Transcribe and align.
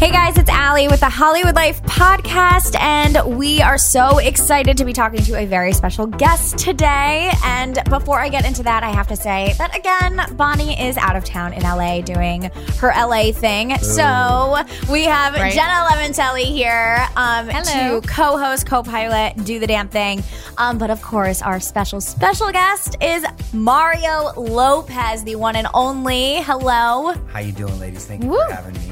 Hey 0.00 0.10
guys, 0.10 0.38
it's 0.38 0.48
Allie 0.48 0.88
with 0.88 1.00
the 1.00 1.10
Hollywood 1.10 1.54
Life 1.54 1.82
podcast, 1.82 2.74
and 2.80 3.36
we 3.36 3.60
are 3.60 3.76
so 3.76 4.16
excited 4.16 4.78
to 4.78 4.86
be 4.86 4.94
talking 4.94 5.20
to 5.24 5.38
a 5.38 5.44
very 5.44 5.74
special 5.74 6.06
guest 6.06 6.56
today. 6.56 7.30
And 7.44 7.78
before 7.90 8.18
I 8.18 8.30
get 8.30 8.46
into 8.46 8.62
that, 8.62 8.82
I 8.82 8.88
have 8.88 9.08
to 9.08 9.16
say 9.16 9.54
that 9.58 9.76
again, 9.76 10.18
Bonnie 10.38 10.80
is 10.82 10.96
out 10.96 11.16
of 11.16 11.26
town 11.26 11.52
in 11.52 11.64
LA 11.64 12.00
doing 12.00 12.44
her 12.78 12.94
LA 12.96 13.32
thing. 13.32 13.76
So 13.80 14.64
we 14.90 15.04
have 15.04 15.34
Right. 15.34 15.52
Jenna 15.52 15.86
Leventelli 15.90 16.44
here 16.44 17.06
um, 17.14 17.48
to 17.48 18.00
co 18.08 18.38
host, 18.38 18.64
co 18.64 18.82
pilot, 18.82 19.44
do 19.44 19.58
the 19.58 19.66
damn 19.66 19.88
thing. 19.88 20.24
Um, 20.56 20.78
but 20.78 20.88
of 20.88 21.02
course, 21.02 21.42
our 21.42 21.60
special, 21.60 22.00
special 22.00 22.50
guest 22.52 22.96
is 23.02 23.22
Mario 23.52 24.32
Lopez, 24.34 25.24
the 25.24 25.36
one 25.36 25.56
and 25.56 25.68
only. 25.74 26.36
Hello. 26.36 27.12
How 27.34 27.40
you 27.40 27.52
doing, 27.52 27.78
ladies? 27.78 28.06
Thank 28.06 28.22
you 28.22 28.30
Woo. 28.30 28.38
for 28.48 28.54
having 28.54 28.72
me. 28.88 28.89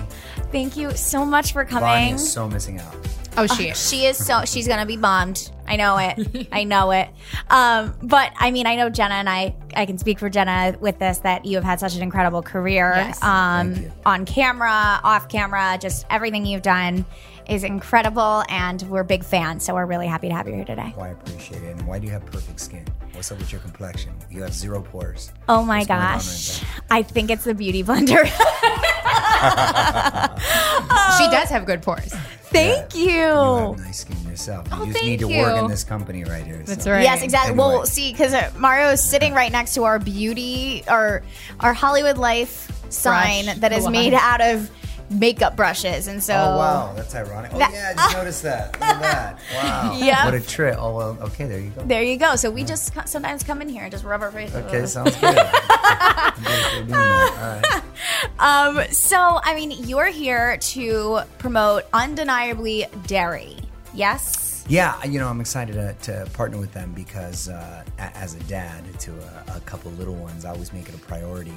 Thank 0.53 0.77
you 0.77 0.91
so 0.93 1.25
much 1.25 1.53
for 1.53 1.65
coming. 1.65 1.83
Bonnie 1.83 2.13
is 2.13 2.33
so 2.33 2.49
missing 2.49 2.81
out. 2.81 2.95
Oh, 3.37 3.47
she 3.47 3.69
is. 3.69 3.89
She 3.89 4.05
is 4.07 4.17
so 4.17 4.45
she's 4.45 4.67
gonna 4.67 4.87
be 4.87 4.97
bombed. 4.97 5.53
I 5.67 5.77
know 5.77 5.97
it. 5.99 6.49
I 6.53 6.65
know 6.65 6.91
it. 6.91 7.09
Um, 7.51 7.95
but 8.03 8.33
I 8.37 8.51
mean, 8.51 8.67
I 8.67 8.75
know 8.77 8.91
Jenna 8.91 9.15
and 9.15 9.29
I. 9.29 9.55
I 9.77 9.87
can 9.87 9.97
speak 9.99 10.19
for 10.19 10.29
Jenna 10.29 10.77
with 10.81 10.99
this 10.99 11.19
that 11.19 11.45
you 11.45 11.57
have 11.57 11.65
had 11.65 11.79
such 11.79 11.95
an 11.95 12.03
incredible 12.03 12.43
career. 12.43 12.93
Yes. 12.97 13.23
um, 13.23 13.77
on 14.05 14.25
camera, 14.25 15.01
off 15.05 15.29
camera, 15.29 15.79
just 15.81 16.05
everything 16.11 16.47
you've 16.47 16.63
done 16.63 17.05
is 17.49 17.63
incredible, 17.63 18.43
and 18.49 18.83
we're 18.83 19.05
big 19.05 19.23
fans. 19.23 19.65
So 19.65 19.75
we're 19.75 19.87
really 19.87 20.09
happy 20.09 20.29
to 20.29 20.35
have 20.35 20.49
you 20.49 20.55
here 20.55 20.65
today. 20.65 20.93
Why 20.97 21.09
I 21.09 21.11
appreciate 21.11 21.63
it. 21.63 21.77
And 21.77 21.87
why 21.87 22.01
do 22.01 22.07
you 22.07 22.13
have 22.13 22.27
perfect 22.27 22.59
skin? 22.59 22.85
What's 23.13 23.31
up 23.31 23.39
with 23.39 23.53
your 23.53 23.61
complexion? 23.61 24.13
You 24.31 24.43
have 24.43 24.53
zero 24.53 24.83
pores. 24.83 25.33
Oh 25.49 25.63
my 25.63 25.79
What's 25.85 25.89
gosh, 25.89 26.63
right 26.63 26.83
I 26.91 27.03
think 27.03 27.31
it's 27.31 27.45
the 27.45 27.55
beauty 27.55 27.85
blender. 27.85 28.25
she 31.19 31.29
does 31.31 31.49
have 31.51 31.65
good 31.67 31.83
pores. 31.83 32.13
Thank 32.51 32.95
you. 32.95 33.05
You 33.11 33.13
have 33.19 33.79
nice 33.79 34.01
skin 34.01 34.17
yourself. 34.29 34.67
You 34.71 34.77
Oh, 34.81 34.87
just 34.87 35.03
need 35.05 35.19
to 35.21 35.29
thank 35.29 35.47
work 35.47 35.63
in 35.65 35.71
this 35.71 35.85
company 35.85 36.25
right 36.25 36.45
here. 36.45 36.63
That's 36.65 36.85
so. 36.85 36.93
right. 36.93 37.03
Yes, 37.03 37.23
exactly. 37.23 37.53
Anyway. 37.53 37.69
Well, 37.77 37.87
see, 37.87 38.11
because 38.13 38.33
uh, 38.33 38.51
Mario 38.57 38.89
is 38.89 39.03
sitting 39.03 39.35
right 39.35 39.53
next 39.53 39.75
to 39.75 39.85
our 39.85 39.99
beauty, 39.99 40.83
our 40.89 41.23
our 41.61 41.75
Hollywood 41.75 42.17
Life 42.17 42.71
sign 42.91 43.45
Brush. 43.45 43.57
that 43.59 43.73
is 43.73 43.87
made 43.89 44.15
out 44.15 44.41
of 44.41 44.71
makeup 45.11 45.57
brushes, 45.57 46.07
and 46.07 46.23
so 46.23 46.35
Oh 46.35 46.57
wow, 46.57 46.93
that's 46.97 47.15
ironic. 47.15 47.53
Oh 47.55 47.59
That- 47.59 47.73
yeah, 47.73 47.91
I 47.91 47.95
just 47.95 48.17
noticed 48.17 48.43
that. 48.43 48.73
Look 48.73 48.83
at 48.83 49.01
that. 49.03 49.39
Wow. 49.55 49.97
Yep. 49.99 50.25
What 50.25 50.35
a 50.35 50.41
trip. 50.41 50.77
Oh 50.79 50.95
well. 50.97 51.19
Okay, 51.23 51.47
there 51.47 51.59
you 51.61 51.71
go. 51.71 51.83
there 51.85 52.03
you 52.03 52.17
go. 52.19 52.37
So 52.37 52.51
we 52.51 52.65
just 52.65 52.93
sometimes 53.09 53.43
come 53.43 53.63
in 53.63 53.69
here 53.69 53.83
and 53.85 53.91
just 53.93 54.05
rub 54.05 54.21
our 54.23 54.31
faces. 54.31 54.57
Okay, 54.57 54.87
sounds 54.87 55.17
good. 55.17 55.37
I'm 55.39 56.35
good 56.43 56.65
for 56.65 56.77
doing 56.77 56.89
that. 56.89 57.63
All 57.65 57.73
right. 57.73 57.83
Um, 58.41 58.81
so 58.93 59.41
I 59.43 59.55
mean, 59.55 59.73
you're 59.87 60.07
here 60.07 60.57
to 60.59 61.21
promote 61.39 61.85
undeniably 61.93 62.87
dairy. 63.07 63.57
Yes. 63.95 64.65
Yeah, 64.69 65.03
you 65.05 65.19
know, 65.19 65.29
I'm 65.29 65.41
excited 65.41 65.73
to, 65.75 65.95
to 66.13 66.31
partner 66.33 66.59
with 66.59 66.73
them 66.73 66.93
because 66.95 67.49
uh, 67.49 67.85
as 67.99 68.35
a 68.35 68.41
dad 68.41 68.85
to 69.01 69.13
a, 69.13 69.57
a 69.57 69.61
couple 69.61 69.91
little 69.93 70.15
ones, 70.15 70.45
I 70.45 70.51
always 70.51 70.73
make 70.73 70.89
it 70.89 70.95
a 70.95 70.99
priority, 70.99 71.55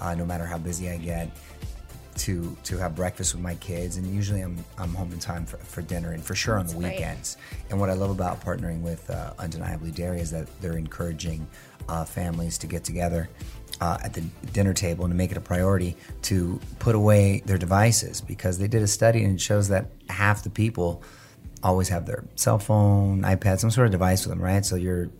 uh, 0.00 0.14
no 0.14 0.24
matter 0.24 0.46
how 0.46 0.56
busy 0.56 0.88
I 0.88 0.96
get, 0.98 1.30
to 2.24 2.56
to 2.64 2.78
have 2.78 2.96
breakfast 2.96 3.34
with 3.34 3.42
my 3.42 3.54
kids. 3.56 3.98
And 3.98 4.06
usually 4.06 4.40
I'm, 4.40 4.64
I'm 4.78 4.94
home 4.94 5.12
in 5.12 5.18
time 5.18 5.44
for, 5.44 5.58
for 5.58 5.82
dinner 5.82 6.12
and 6.12 6.24
for 6.24 6.34
sure 6.34 6.58
on 6.58 6.66
the 6.66 6.74
great. 6.74 6.94
weekends. 6.94 7.36
And 7.68 7.78
what 7.78 7.90
I 7.90 7.92
love 7.92 8.10
about 8.10 8.42
partnering 8.42 8.80
with 8.80 9.10
uh, 9.10 9.34
Undeniably 9.38 9.90
Dairy 9.90 10.20
is 10.20 10.30
that 10.30 10.48
they're 10.62 10.78
encouraging 10.78 11.46
uh, 11.86 12.06
families 12.06 12.56
to 12.58 12.66
get 12.66 12.82
together 12.82 13.28
uh, 13.82 13.98
at 14.02 14.14
the 14.14 14.22
dinner 14.54 14.72
table 14.72 15.04
and 15.04 15.12
to 15.12 15.16
make 15.16 15.32
it 15.32 15.36
a 15.36 15.40
priority 15.40 15.96
to 16.22 16.58
put 16.78 16.94
away 16.94 17.42
their 17.44 17.58
devices 17.58 18.22
because 18.22 18.58
they 18.58 18.68
did 18.68 18.82
a 18.82 18.86
study 18.86 19.22
and 19.22 19.34
it 19.34 19.40
shows 19.40 19.68
that 19.68 19.90
half 20.08 20.44
the 20.44 20.50
people 20.50 21.02
always 21.62 21.90
have 21.90 22.06
their 22.06 22.24
cell 22.36 22.58
phone, 22.58 23.20
iPad, 23.22 23.58
some 23.58 23.70
sort 23.70 23.86
of 23.86 23.92
device 23.92 24.24
with 24.24 24.34
them, 24.34 24.42
right? 24.42 24.64
So 24.64 24.76
you're 24.76 25.10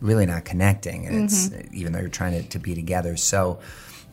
really 0.00 0.26
not 0.26 0.44
connecting, 0.44 1.06
and 1.06 1.24
it's 1.24 1.50
even 1.72 1.92
though 1.92 2.00
you're 2.00 2.08
trying 2.08 2.42
to, 2.42 2.48
to 2.50 2.58
be 2.58 2.74
together. 2.74 3.16
So 3.16 3.60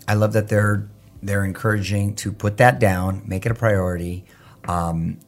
I 0.08 0.14
love 0.14 0.34
that 0.34 0.48
they're 0.48 0.88
they're 1.24 1.44
encouraging 1.46 2.16
to 2.18 2.32
put 2.32 2.58
that 2.58 2.80
down, 2.80 3.22
make 3.26 3.46
it 3.46 3.52
a 3.52 3.56
priority, 3.56 4.26
um, 4.68 5.20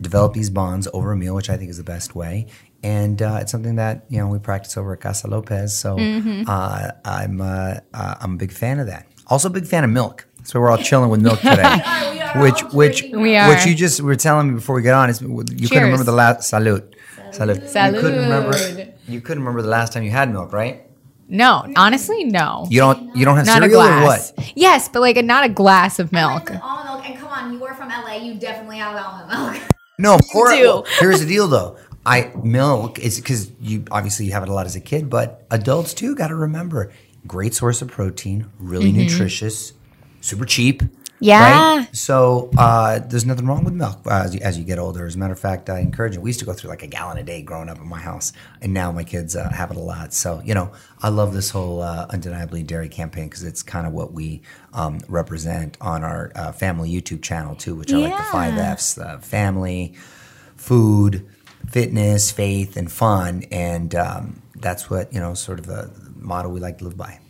develop 0.00 0.32
these 0.34 0.50
bonds 0.50 0.88
over 0.92 1.12
a 1.12 1.16
meal, 1.16 1.34
which 1.34 1.50
I 1.50 1.56
think 1.56 1.70
is 1.70 1.76
the 1.78 1.84
best 1.84 2.14
way. 2.14 2.46
And 2.82 3.22
uh, 3.22 3.38
it's 3.40 3.52
something 3.52 3.76
that 3.76 4.04
you 4.08 4.18
know 4.18 4.26
we 4.26 4.38
practice 4.40 4.76
over 4.76 4.92
at 4.94 5.00
Casa 5.00 5.28
Lopez. 5.28 5.76
So 5.76 5.96
uh, 5.98 6.90
I'm 7.04 7.40
uh, 7.40 7.74
uh, 7.94 8.14
I'm 8.20 8.34
a 8.34 8.36
big 8.36 8.52
fan 8.52 8.80
of 8.80 8.86
that. 8.88 9.06
Also, 9.28 9.48
a 9.48 9.52
big 9.52 9.66
fan 9.66 9.84
of 9.84 9.90
milk. 9.90 10.26
So 10.44 10.58
we're 10.60 10.70
all 10.70 10.78
chilling 10.78 11.08
with 11.08 11.22
milk 11.22 11.38
today, 11.40 11.78
which 12.36 12.60
which 12.72 13.04
We 13.12 13.36
are. 13.36 13.48
which 13.48 13.64
you 13.66 13.76
just 13.76 14.00
were 14.00 14.16
telling 14.16 14.48
me 14.48 14.54
before 14.56 14.74
we 14.74 14.82
got 14.82 14.94
on 14.94 15.10
is 15.10 15.20
you 15.20 15.28
couldn't 15.68 15.84
remember 15.84 16.02
the 16.04 16.10
last 16.10 16.48
salute. 16.48 16.96
Salute. 17.30 17.62
You 17.62 18.00
couldn't 18.00 18.20
remember. 18.20 18.58
You 19.06 19.20
couldn't 19.20 19.42
remember 19.44 19.62
the 19.62 19.68
last 19.68 19.92
time 19.92 20.02
you 20.02 20.10
had 20.10 20.30
milk, 20.32 20.52
right? 20.52 20.82
No, 21.32 21.66
honestly, 21.76 22.24
no. 22.24 22.66
You 22.70 22.80
don't. 22.80 23.16
You 23.16 23.24
don't 23.24 23.36
have 23.36 23.46
not 23.46 23.58
a 23.58 23.62
cereal 23.62 23.80
or 23.80 23.86
glass. 24.02 24.32
what? 24.36 24.52
Yes, 24.54 24.88
but 24.88 25.00
like 25.00 25.16
a, 25.16 25.22
not 25.22 25.44
a 25.44 25.48
glass 25.48 25.98
of 25.98 26.12
milk. 26.12 26.50
Almond 26.62 26.84
milk, 26.88 27.08
and 27.08 27.18
come 27.18 27.28
on, 27.28 27.52
you 27.54 27.64
are 27.64 27.74
from 27.74 27.88
LA. 27.88 28.16
You 28.16 28.34
definitely 28.34 28.76
have 28.78 28.94
almond 28.94 29.28
milk. 29.58 29.62
No, 29.98 30.14
of 30.14 30.20
course. 30.32 30.54
do. 30.56 30.62
well, 30.64 30.86
here's 30.98 31.20
the 31.20 31.26
deal, 31.26 31.46
though. 31.48 31.76
I 32.04 32.32
milk 32.42 32.98
is 32.98 33.20
because 33.20 33.50
you 33.60 33.84
obviously 33.90 34.26
you 34.26 34.32
have 34.32 34.42
it 34.42 34.48
a 34.48 34.52
lot 34.52 34.66
as 34.66 34.74
a 34.74 34.80
kid, 34.80 35.08
but 35.08 35.46
adults 35.50 35.94
too 35.94 36.16
got 36.16 36.28
to 36.28 36.34
remember 36.34 36.90
great 37.26 37.54
source 37.54 37.82
of 37.82 37.88
protein, 37.88 38.46
really 38.58 38.88
Mm-hmm. 38.90 38.98
nutritious, 39.02 39.72
super 40.20 40.44
cheap. 40.44 40.82
Yeah. 41.22 41.76
Right? 41.78 41.96
So 41.96 42.50
uh, 42.58 42.98
there's 42.98 43.24
nothing 43.24 43.46
wrong 43.46 43.62
with 43.62 43.74
milk 43.74 44.00
uh, 44.06 44.22
as, 44.24 44.34
you, 44.34 44.40
as 44.40 44.58
you 44.58 44.64
get 44.64 44.80
older. 44.80 45.06
As 45.06 45.14
a 45.14 45.18
matter 45.18 45.32
of 45.32 45.38
fact, 45.38 45.70
I 45.70 45.78
encourage 45.78 46.16
it. 46.16 46.20
We 46.20 46.30
used 46.30 46.40
to 46.40 46.44
go 46.44 46.52
through 46.52 46.70
like 46.70 46.82
a 46.82 46.88
gallon 46.88 47.16
a 47.16 47.22
day 47.22 47.42
growing 47.42 47.68
up 47.68 47.78
in 47.78 47.86
my 47.86 48.00
house, 48.00 48.32
and 48.60 48.74
now 48.74 48.90
my 48.90 49.04
kids 49.04 49.36
uh, 49.36 49.48
have 49.50 49.70
it 49.70 49.76
a 49.76 49.80
lot. 49.80 50.12
So 50.12 50.42
you 50.44 50.52
know, 50.52 50.72
I 51.00 51.10
love 51.10 51.32
this 51.32 51.50
whole 51.50 51.80
uh, 51.80 52.06
undeniably 52.10 52.64
dairy 52.64 52.88
campaign 52.88 53.28
because 53.28 53.44
it's 53.44 53.62
kind 53.62 53.86
of 53.86 53.92
what 53.92 54.12
we 54.12 54.42
um, 54.72 54.98
represent 55.08 55.76
on 55.80 56.02
our 56.02 56.32
uh, 56.34 56.50
family 56.50 56.90
YouTube 56.90 57.22
channel 57.22 57.54
too, 57.54 57.76
which 57.76 57.92
are 57.92 57.98
like 57.98 58.16
the 58.16 58.24
five. 58.24 58.58
F's: 58.58 58.98
uh, 58.98 59.18
family, 59.18 59.94
food, 60.56 61.24
fitness, 61.68 62.32
faith, 62.32 62.76
and 62.76 62.90
fun. 62.90 63.44
And 63.52 63.94
um, 63.94 64.42
that's 64.56 64.90
what 64.90 65.12
you 65.12 65.20
know, 65.20 65.34
sort 65.34 65.60
of 65.60 65.66
the 65.66 65.88
model 66.16 66.50
we 66.50 66.58
like 66.58 66.78
to 66.78 66.84
live 66.84 66.96
by. 66.96 67.20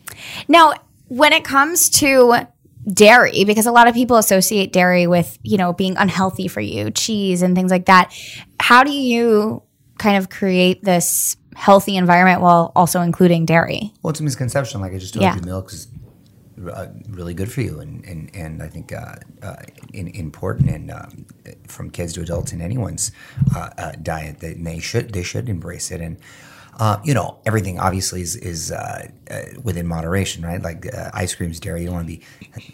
Now, 0.49 0.73
when 1.09 1.35
it 1.35 1.45
comes 1.45 1.91
to 1.91 2.47
dairy, 2.91 3.45
because 3.45 3.67
a 3.67 3.73
lot 3.73 3.89
of 3.89 3.95
people 3.95 4.17
associate 4.17 4.73
dairy 4.73 5.07
with, 5.07 5.39
you 5.43 5.57
know, 5.57 5.73
being 5.73 5.97
unhealthy 5.97 6.49
for 6.49 6.61
you, 6.61 6.91
cheese 6.91 7.43
and 7.43 7.55
things 7.55 7.71
like 7.71 7.87
that, 7.87 8.13
how 8.59 8.83
do 8.83 8.93
you 8.93 9.63
kind 9.99 10.17
of 10.17 10.31
create 10.31 10.83
this 10.83 11.37
healthy 11.55 11.97
environment 11.97 12.41
while 12.41 12.73
also 12.75 13.01
including 13.03 13.47
dairy? 13.47 13.93
Well, 14.03 14.11
it's 14.11 14.21
a 14.21 14.25
misconception. 14.25 14.81
Like 14.81 14.93
I 14.93 14.99
just 14.99 15.15
told 15.15 15.23
Yeah. 15.23 15.37
you, 15.37 15.43
milk 15.43 15.73
is 15.73 15.89
uh, 16.73 16.87
really 17.09 17.35
good 17.35 17.51
for 17.51 17.61
you, 17.61 17.81
and 17.81 18.05
and, 18.05 18.31
and 18.35 18.63
I 18.63 18.69
think 18.69 18.93
uh, 18.93 19.17
uh, 19.43 19.57
in, 19.93 20.09
important 20.09 20.71
and 20.71 20.91
um, 20.91 21.27
from 21.67 21.91
kids 21.91 22.13
to 22.15 22.21
adults 22.21 22.53
in 22.53 22.61
anyone's 22.61 23.13
uh, 23.55 23.71
uh, 23.79 23.93
diet, 24.03 24.41
they, 24.41 24.55
they 24.55 24.79
should 24.79 25.13
they 25.13 25.23
should 25.23 25.49
embrace 25.49 25.91
it. 25.91 26.01
And 26.01 26.19
uh, 26.83 27.01
you 27.05 27.15
know, 27.15 27.39
everything 27.47 27.79
obviously 27.79 28.23
is 28.23 28.35
is 28.35 28.73
uh, 28.73 29.07
uh, 29.31 29.41
within 29.63 29.87
moderation, 29.87 30.45
right? 30.45 30.61
Like 30.61 30.93
uh, 30.93 31.11
ice 31.15 31.33
cream's 31.33 31.61
dairy, 31.61 31.83
you 31.83 31.87
don't 31.87 31.95
want 31.95 32.09
to 32.09 32.17
be 32.17 32.25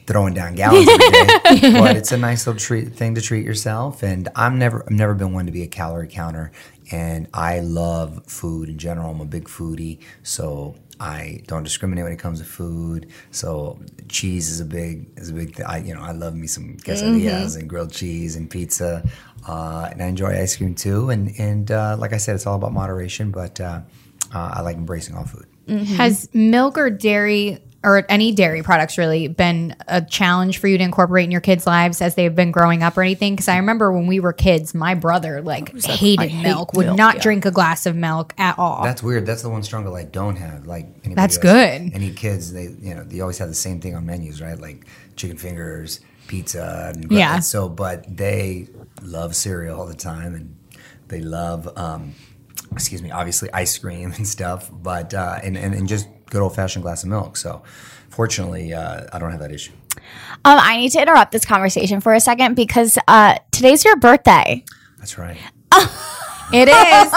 throwing 0.07 0.33
down 0.33 0.55
gallons 0.55 0.89
every 0.89 1.11
day, 1.11 1.73
but 1.79 1.95
it's 1.95 2.11
a 2.11 2.17
nice 2.17 2.47
little 2.47 2.59
treat 2.59 2.95
thing 2.95 3.17
to 3.17 3.21
treat 3.21 3.45
yourself. 3.45 4.03
And 4.03 4.31
I'm 4.35 4.59
never 4.59 4.83
I've 4.83 4.93
never 4.93 5.13
been 5.13 5.35
one 5.35 5.45
to 5.45 5.53
be 5.53 5.63
a 5.63 5.67
calorie 5.67 6.09
counter, 6.09 6.53
and 6.91 7.29
I 7.35 7.61
love 7.61 8.25
food 8.27 8.71
in 8.71 8.79
general. 8.79 9.11
I'm 9.11 9.21
a 9.21 9.27
big 9.27 9.45
foodie, 9.45 9.99
so 10.23 10.75
I 11.01 11.43
don't 11.47 11.63
discriminate 11.63 12.05
when 12.05 12.13
it 12.13 12.19
comes 12.19 12.41
to 12.41 12.45
food. 12.45 13.11
So 13.31 13.79
cheese 14.09 14.51
is 14.51 14.61
a 14.61 14.65
big 14.65 15.07
is 15.17 15.31
a 15.31 15.33
big 15.33 15.55
thing. 15.55 15.67
I 15.67 15.79
you 15.79 15.95
know 15.95 16.01
I 16.01 16.13
love 16.13 16.35
me 16.35 16.47
some 16.47 16.77
quesadillas 16.79 17.57
and 17.59 17.69
grilled 17.69 17.93
cheese 17.93 18.37
and 18.37 18.51
pizza, 18.51 19.09
uh, 19.47 19.89
and 19.91 20.03
I 20.03 20.07
enjoy 20.07 20.41
ice 20.41 20.57
cream 20.57 20.75
too. 20.75 21.11
And 21.11 21.33
and 21.39 21.71
uh, 21.71 21.97
like 21.99 22.13
I 22.13 22.17
said, 22.19 22.35
it's 22.35 22.47
all 22.47 22.57
about 22.57 22.73
moderation. 22.73 23.31
But 23.31 23.61
uh, 23.61 23.81
uh, 24.35 24.51
I 24.55 24.61
like 24.63 24.77
embracing 24.77 25.15
all 25.15 25.25
food. 25.25 25.47
Has 25.97 26.29
milk 26.33 26.79
or 26.79 26.91
dairy 26.91 27.59
or 27.85 28.05
any 28.09 28.33
dairy 28.33 28.63
products 28.63 28.99
really 28.99 29.29
been 29.29 29.77
a 29.87 30.03
challenge 30.03 30.59
for 30.59 30.67
you 30.67 30.77
to 30.79 30.83
incorporate 30.85 31.25
in 31.25 31.31
your 31.31 31.41
kids' 31.41 31.67
lives 31.67 32.03
as 32.03 32.17
they've 32.17 32.35
been 32.35 32.51
growing 32.51 32.83
up 32.83 32.97
or 32.99 33.03
anything? 33.03 33.35
Because 33.35 33.49
I 33.49 33.57
remember 33.59 33.93
when 33.93 34.07
we 34.07 34.19
were 34.21 34.33
kids, 34.33 34.75
my 34.75 34.95
brother 34.95 35.41
like 35.43 35.79
hated 35.85 36.35
milk, 36.43 36.73
would 36.75 36.97
not 36.97 37.21
drink 37.21 37.45
a 37.47 37.51
glass 37.53 37.87
of 37.87 37.95
milk 37.95 38.35
at 38.37 38.59
all. 38.59 38.83
That's 38.83 39.03
weird. 39.03 39.27
That's 39.27 39.43
the 39.43 39.49
one 39.49 39.63
struggle 39.63 39.95
I 39.95 40.05
don't 40.05 40.37
have. 40.37 40.67
Like 40.67 41.03
That's 41.05 41.37
else. 41.37 41.43
good. 41.43 41.93
Any 41.95 42.11
kids, 42.13 42.53
they 42.53 42.65
you 42.81 42.95
know 42.95 43.05
they 43.05 43.21
always 43.21 43.39
have 43.39 43.49
the 43.49 43.55
same 43.55 43.81
thing 43.81 43.95
on 43.95 44.05
menus, 44.07 44.43
right? 44.43 44.59
Like 44.59 44.85
chicken 45.17 45.37
fingers, 45.37 46.01
pizza, 46.27 46.93
and 46.95 47.11
Yeah. 47.13 47.39
so, 47.39 47.69
but 47.69 48.05
they 48.17 48.69
love 49.03 49.37
cereal 49.37 49.79
all 49.79 49.87
the 49.87 49.95
time, 49.95 50.35
and 50.35 50.57
they 51.07 51.21
love, 51.21 51.69
um, 51.79 52.15
excuse 52.73 53.03
me, 53.03 53.11
obviously 53.13 53.51
ice 53.53 53.79
cream 53.79 54.13
and 54.17 54.27
stuff. 54.27 54.69
But 54.73 55.15
uh, 55.15 55.39
and, 55.45 55.57
and 55.57 55.75
and 55.75 55.89
just 55.89 56.09
good 56.31 56.41
old 56.43 56.55
fashioned 56.55 56.83
glass 56.83 57.03
of 57.03 57.09
milk. 57.11 57.37
So, 57.37 57.63
fortunately, 58.11 58.73
uh, 58.75 59.07
I 59.13 59.19
don't 59.19 59.31
have 59.31 59.41
that 59.41 59.53
issue. 59.53 59.73
Um, 60.45 60.59
I 60.61 60.77
need 60.77 60.91
to 60.93 61.01
interrupt 61.03 61.33
this 61.33 61.45
conversation 61.45 62.01
for 62.01 62.15
a 62.15 62.21
second 62.21 62.55
because 62.55 62.99
uh, 63.09 63.37
today's 63.51 63.85
your 63.85 63.97
birthday. 63.97 64.65
That's 64.99 65.19
right. 65.19 65.37
it 66.53 66.69
is. 66.69 67.13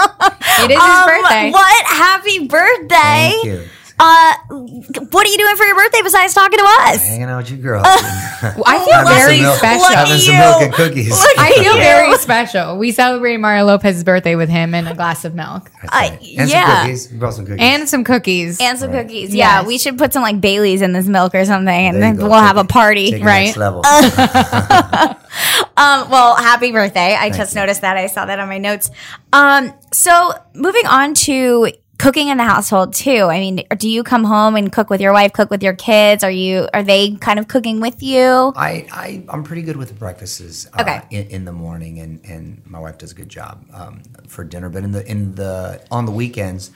It 0.64 0.70
is 0.70 0.76
his 0.76 0.78
Um, 0.82 1.06
birthday. 1.06 1.50
What? 1.50 1.86
Happy 1.86 2.46
birthday! 2.46 3.68
Thank 3.98 4.50
you. 4.50 4.82
Uh, 4.98 5.00
what 5.10 5.26
are 5.26 5.30
you 5.30 5.38
doing 5.38 5.56
for 5.56 5.64
your 5.64 5.76
birthday 5.76 6.00
besides 6.02 6.34
talking 6.34 6.58
to 6.58 6.64
us? 6.64 7.06
Hanging 7.06 7.24
out 7.24 7.38
with 7.38 7.50
you 7.50 7.56
girls. 7.58 7.84
I 7.86 8.82
feel 8.84 8.94
Having 8.94 9.12
very 9.14 9.36
some 9.36 9.42
milk- 9.44 9.58
special. 9.58 9.96
Having 9.96 10.18
some 10.18 10.34
milk 10.36 10.62
and 10.62 10.72
cookies. 10.74 11.24
I 11.38 11.52
feel 11.54 11.74
you. 11.74 11.80
very 11.80 12.16
special. 12.18 12.78
We 12.78 12.92
celebrated 12.92 13.38
Mario 13.40 13.64
Lopez's 13.66 14.04
birthday 14.04 14.34
with 14.34 14.48
him 14.48 14.74
and 14.74 14.88
a 14.88 14.94
glass 14.94 15.24
of 15.24 15.34
milk 15.34 15.70
That's 15.82 15.94
right. 15.94 16.12
And 16.38 16.50
yeah. 16.50 16.66
some 16.66 16.86
cookies. 16.86 17.12
We 17.12 17.18
brought 17.18 17.34
some 17.34 17.46
cookies. 17.46 17.60
and 17.62 17.88
some 17.88 18.04
cookies. 18.04 18.60
And 18.60 18.78
some 18.78 18.90
cookies. 18.92 19.34
Yeah, 19.34 19.60
Yes. 19.60 19.66
we 19.66 19.78
should 19.78 19.98
put 19.98 20.12
some 20.12 20.22
like 20.22 20.40
Bailey's 20.40 20.82
in 20.82 20.92
this 20.92 21.06
milk 21.06 21.34
or 21.34 21.44
something, 21.44 21.68
and 21.68 21.94
There 21.96 22.02
then 22.02 22.16
go. 22.16 22.28
we'll 22.28 22.40
have 22.40 22.56
Take 22.56 22.64
a 22.64 22.68
party. 22.68 23.10
take 23.12 23.24
right? 23.24 23.44
Next 23.46 23.56
level. 23.56 23.82
Um, 25.74 26.10
well, 26.10 26.36
happy 26.36 26.70
birthday. 26.72 27.14
I 27.18 27.30
just 27.30 27.54
noticed 27.54 27.80
that. 27.80 27.96
I 27.96 28.06
saw 28.06 28.26
that 28.26 28.38
on 28.38 28.48
my 28.48 28.58
notes. 28.58 28.90
Um, 29.32 29.72
so 29.90 30.32
moving 30.54 30.86
on 30.86 31.14
to 31.14 31.68
cooking 32.02 32.28
in 32.28 32.36
the 32.36 32.44
household 32.44 32.92
too. 32.92 33.26
I 33.30 33.38
mean, 33.38 33.64
do 33.78 33.88
you 33.88 34.02
come 34.02 34.24
home 34.24 34.56
and 34.56 34.72
cook 34.72 34.90
with 34.90 35.00
your 35.00 35.12
wife, 35.12 35.32
cook 35.32 35.50
with 35.50 35.62
your 35.62 35.74
kids? 35.74 36.24
Are 36.24 36.30
you, 36.30 36.68
are 36.74 36.82
they 36.82 37.12
kind 37.12 37.38
of 37.38 37.46
cooking 37.46 37.80
with 37.80 38.02
you? 38.02 38.52
I, 38.56 38.86
I 38.90 39.24
I'm 39.28 39.44
pretty 39.44 39.62
good 39.62 39.76
with 39.76 39.88
the 39.88 39.94
breakfasts 39.94 40.66
uh, 40.74 40.82
Okay. 40.82 41.00
in, 41.10 41.26
in 41.28 41.44
the 41.44 41.52
morning, 41.52 42.00
and, 42.00 42.20
and 42.24 42.60
my 42.66 42.80
wife 42.80 42.98
does 42.98 43.12
a 43.12 43.14
good 43.14 43.28
job 43.28 43.64
um, 43.72 44.02
for 44.26 44.42
dinner. 44.42 44.68
But 44.68 44.82
in 44.84 44.92
the 44.92 45.08
in 45.08 45.34
the 45.36 45.80
on 45.90 46.04
the 46.06 46.12
weekends, 46.12 46.72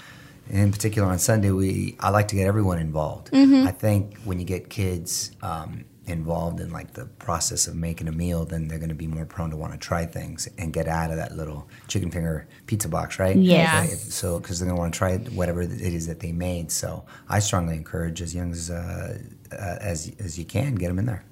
in 0.49 0.71
particular 0.71 1.09
on 1.09 1.19
Sunday, 1.19 1.51
we 1.51 1.97
I 1.99 2.11
like 2.11 2.29
to 2.29 2.37
get 2.37 2.47
everyone 2.47 2.79
involved. 2.79 3.33
Mm-hmm. 3.33 3.67
I 3.67 3.73
think 3.73 4.17
when 4.25 4.39
you 4.39 4.47
get 4.47 4.71
kids 4.71 5.33
um, 5.43 5.85
involved 6.07 6.61
in 6.61 6.71
like 6.71 6.93
the 6.93 7.05
process 7.07 7.67
of 7.67 7.75
making 7.75 8.09
a 8.09 8.13
meal, 8.13 8.45
then 8.45 8.69
they're 8.69 8.79
going 8.79 8.89
to 8.91 8.95
be 8.95 9.07
more 9.07 9.25
prone 9.25 9.51
to 9.51 9.57
want 9.57 9.73
to 9.73 9.79
try 9.79 10.07
things 10.07 10.49
and 10.59 10.73
get 10.73 10.87
out 10.89 11.11
of 11.11 11.17
that 11.17 11.37
little 11.37 11.69
chicken 11.89 12.11
finger 12.11 12.47
pizza 12.67 12.89
box, 12.89 13.19
right? 13.19 13.37
Yeah. 13.37 13.85
If- 13.85 13.99
So 14.13 14.39
because 14.39 14.59
they're 14.61 14.67
going 14.69 14.77
to 14.77 14.81
want 14.81 14.95
to 14.95 14.99
try 14.99 15.17
whatever 15.19 15.63
it 15.63 15.71
is 15.81 16.07
that 16.07 16.21
they 16.21 16.33
made. 16.33 16.71
So 16.71 17.05
I 17.29 17.41
strongly 17.41 17.77
encourage 17.77 18.23
as 18.23 18.35
young 18.35 18.53
as 18.53 18.71
uh, 18.71 19.19
uh, 19.53 19.57
as 19.81 20.13
as 20.21 20.39
you 20.39 20.45
can 20.45 20.75
get 20.77 20.89
them 20.89 20.99
in 20.99 21.07
there. 21.07 21.25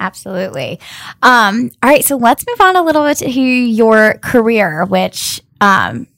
Absolutely. 0.00 0.80
Um, 1.22 1.70
all 1.82 1.88
right, 1.90 2.04
so 2.04 2.16
let's 2.16 2.44
move 2.48 2.60
on 2.60 2.76
a 2.76 2.82
little 2.82 3.04
bit 3.04 3.18
to 3.18 3.30
your 3.40 4.14
career, 4.14 4.84
which, 4.84 5.40
um, 5.60 6.08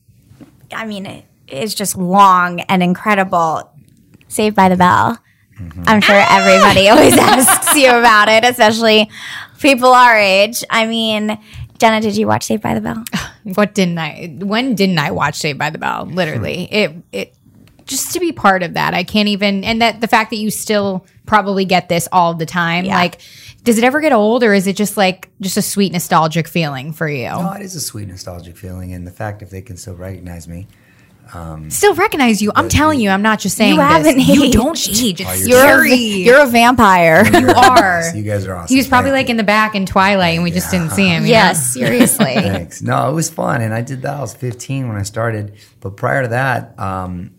I 0.72 0.86
mean, 0.86 1.04
it 1.06 1.24
is 1.46 1.74
just 1.74 1.96
long 1.96 2.60
and 2.60 2.82
incredible. 2.82 3.70
Saved 4.28 4.56
by 4.56 4.68
the 4.70 4.76
Bell. 4.76 5.18
Mm-hmm. 5.58 5.84
I'm 5.86 6.00
sure 6.00 6.16
everybody 6.16 6.88
ah! 6.88 6.92
always 6.94 7.16
asks 7.18 7.76
you 7.76 7.88
about 7.98 8.28
it, 8.28 8.44
especially 8.44 9.10
people 9.60 9.88
our 9.88 10.16
age. 10.16 10.64
I 10.70 10.86
mean, 10.86 11.38
Jenna, 11.78 12.00
did 12.00 12.16
you 12.16 12.26
watch 12.26 12.44
Saved 12.44 12.62
by 12.62 12.74
the 12.74 12.80
Bell? 12.80 13.04
What 13.54 13.74
didn't 13.74 13.96
I? 13.96 14.36
When 14.40 14.74
didn't 14.74 14.98
I 14.98 15.12
watch 15.12 15.36
Saved 15.36 15.56
by 15.56 15.70
the 15.70 15.78
Bell? 15.78 16.06
Literally, 16.06 16.64
it 16.64 16.96
it 17.12 17.36
just 17.84 18.12
to 18.14 18.18
be 18.18 18.32
part 18.32 18.64
of 18.64 18.74
that. 18.74 18.92
I 18.92 19.04
can't 19.04 19.28
even. 19.28 19.62
And 19.62 19.80
that 19.80 20.00
the 20.00 20.08
fact 20.08 20.30
that 20.30 20.36
you 20.38 20.50
still 20.50 21.06
probably 21.26 21.64
get 21.64 21.88
this 21.88 22.08
all 22.10 22.34
the 22.34 22.46
time. 22.46 22.86
Like, 22.86 23.20
does 23.64 23.78
it 23.78 23.84
ever 23.84 24.00
get 24.00 24.12
old, 24.12 24.42
or 24.42 24.54
is 24.54 24.66
it 24.66 24.76
just 24.76 24.96
like 24.96 25.28
just 25.40 25.56
a 25.56 25.62
sweet 25.62 25.92
nostalgic 25.92 26.48
feeling 26.48 26.92
for 26.92 27.08
you? 27.08 27.28
No, 27.28 27.52
it 27.52 27.62
is 27.62 27.74
a 27.74 27.80
sweet 27.80 28.08
nostalgic 28.08 28.56
feeling, 28.56 28.92
and 28.92 29.06
the 29.06 29.10
fact 29.10 29.42
if 29.42 29.50
they 29.50 29.62
can 29.62 29.76
still 29.76 29.96
recognize 29.96 30.48
me, 30.48 30.66
Still 31.70 31.94
recognize 31.94 32.40
you. 32.40 32.52
I'm 32.54 32.68
telling 32.68 33.00
you, 33.00 33.10
I'm 33.10 33.22
not 33.22 33.40
just 33.40 33.56
saying 33.56 33.72
You 33.74 33.80
this. 33.80 33.88
haven't 33.88 34.20
You 34.20 34.44
aged. 34.44 34.52
don't 34.54 34.88
age. 34.88 35.20
It's 35.20 35.46
you're 35.48 35.58
You're 35.58 35.66
a, 35.66 35.88
scary. 35.88 35.94
you're 35.96 36.40
a 36.40 36.46
vampire. 36.46 37.26
you 37.26 37.48
are. 37.50 38.14
you 38.14 38.22
guys 38.22 38.46
are 38.46 38.54
awesome. 38.54 38.72
He 38.72 38.78
was 38.78 38.86
probably 38.86 39.10
Thank 39.10 39.26
like 39.26 39.30
in 39.30 39.36
the 39.36 39.42
back 39.44 39.74
in 39.74 39.86
Twilight, 39.86 40.34
and 40.34 40.44
we 40.44 40.50
just 40.50 40.70
didn't 40.70 40.90
see 40.90 41.08
him. 41.08 41.24
you 41.24 41.30
yes, 41.30 41.72
seriously. 41.74 42.26
Thanks. 42.34 42.80
No, 42.82 43.10
it 43.10 43.12
was 43.14 43.28
fun, 43.30 43.60
and 43.62 43.74
I 43.74 43.82
did 43.82 44.02
that. 44.02 44.14
I 44.16 44.20
was 44.20 44.34
15 44.34 44.88
when 44.88 44.96
I 44.96 45.02
started, 45.02 45.56
but 45.80 45.96
prior 45.96 46.22
to 46.22 46.28
that, 46.28 46.78
um, 46.78 47.32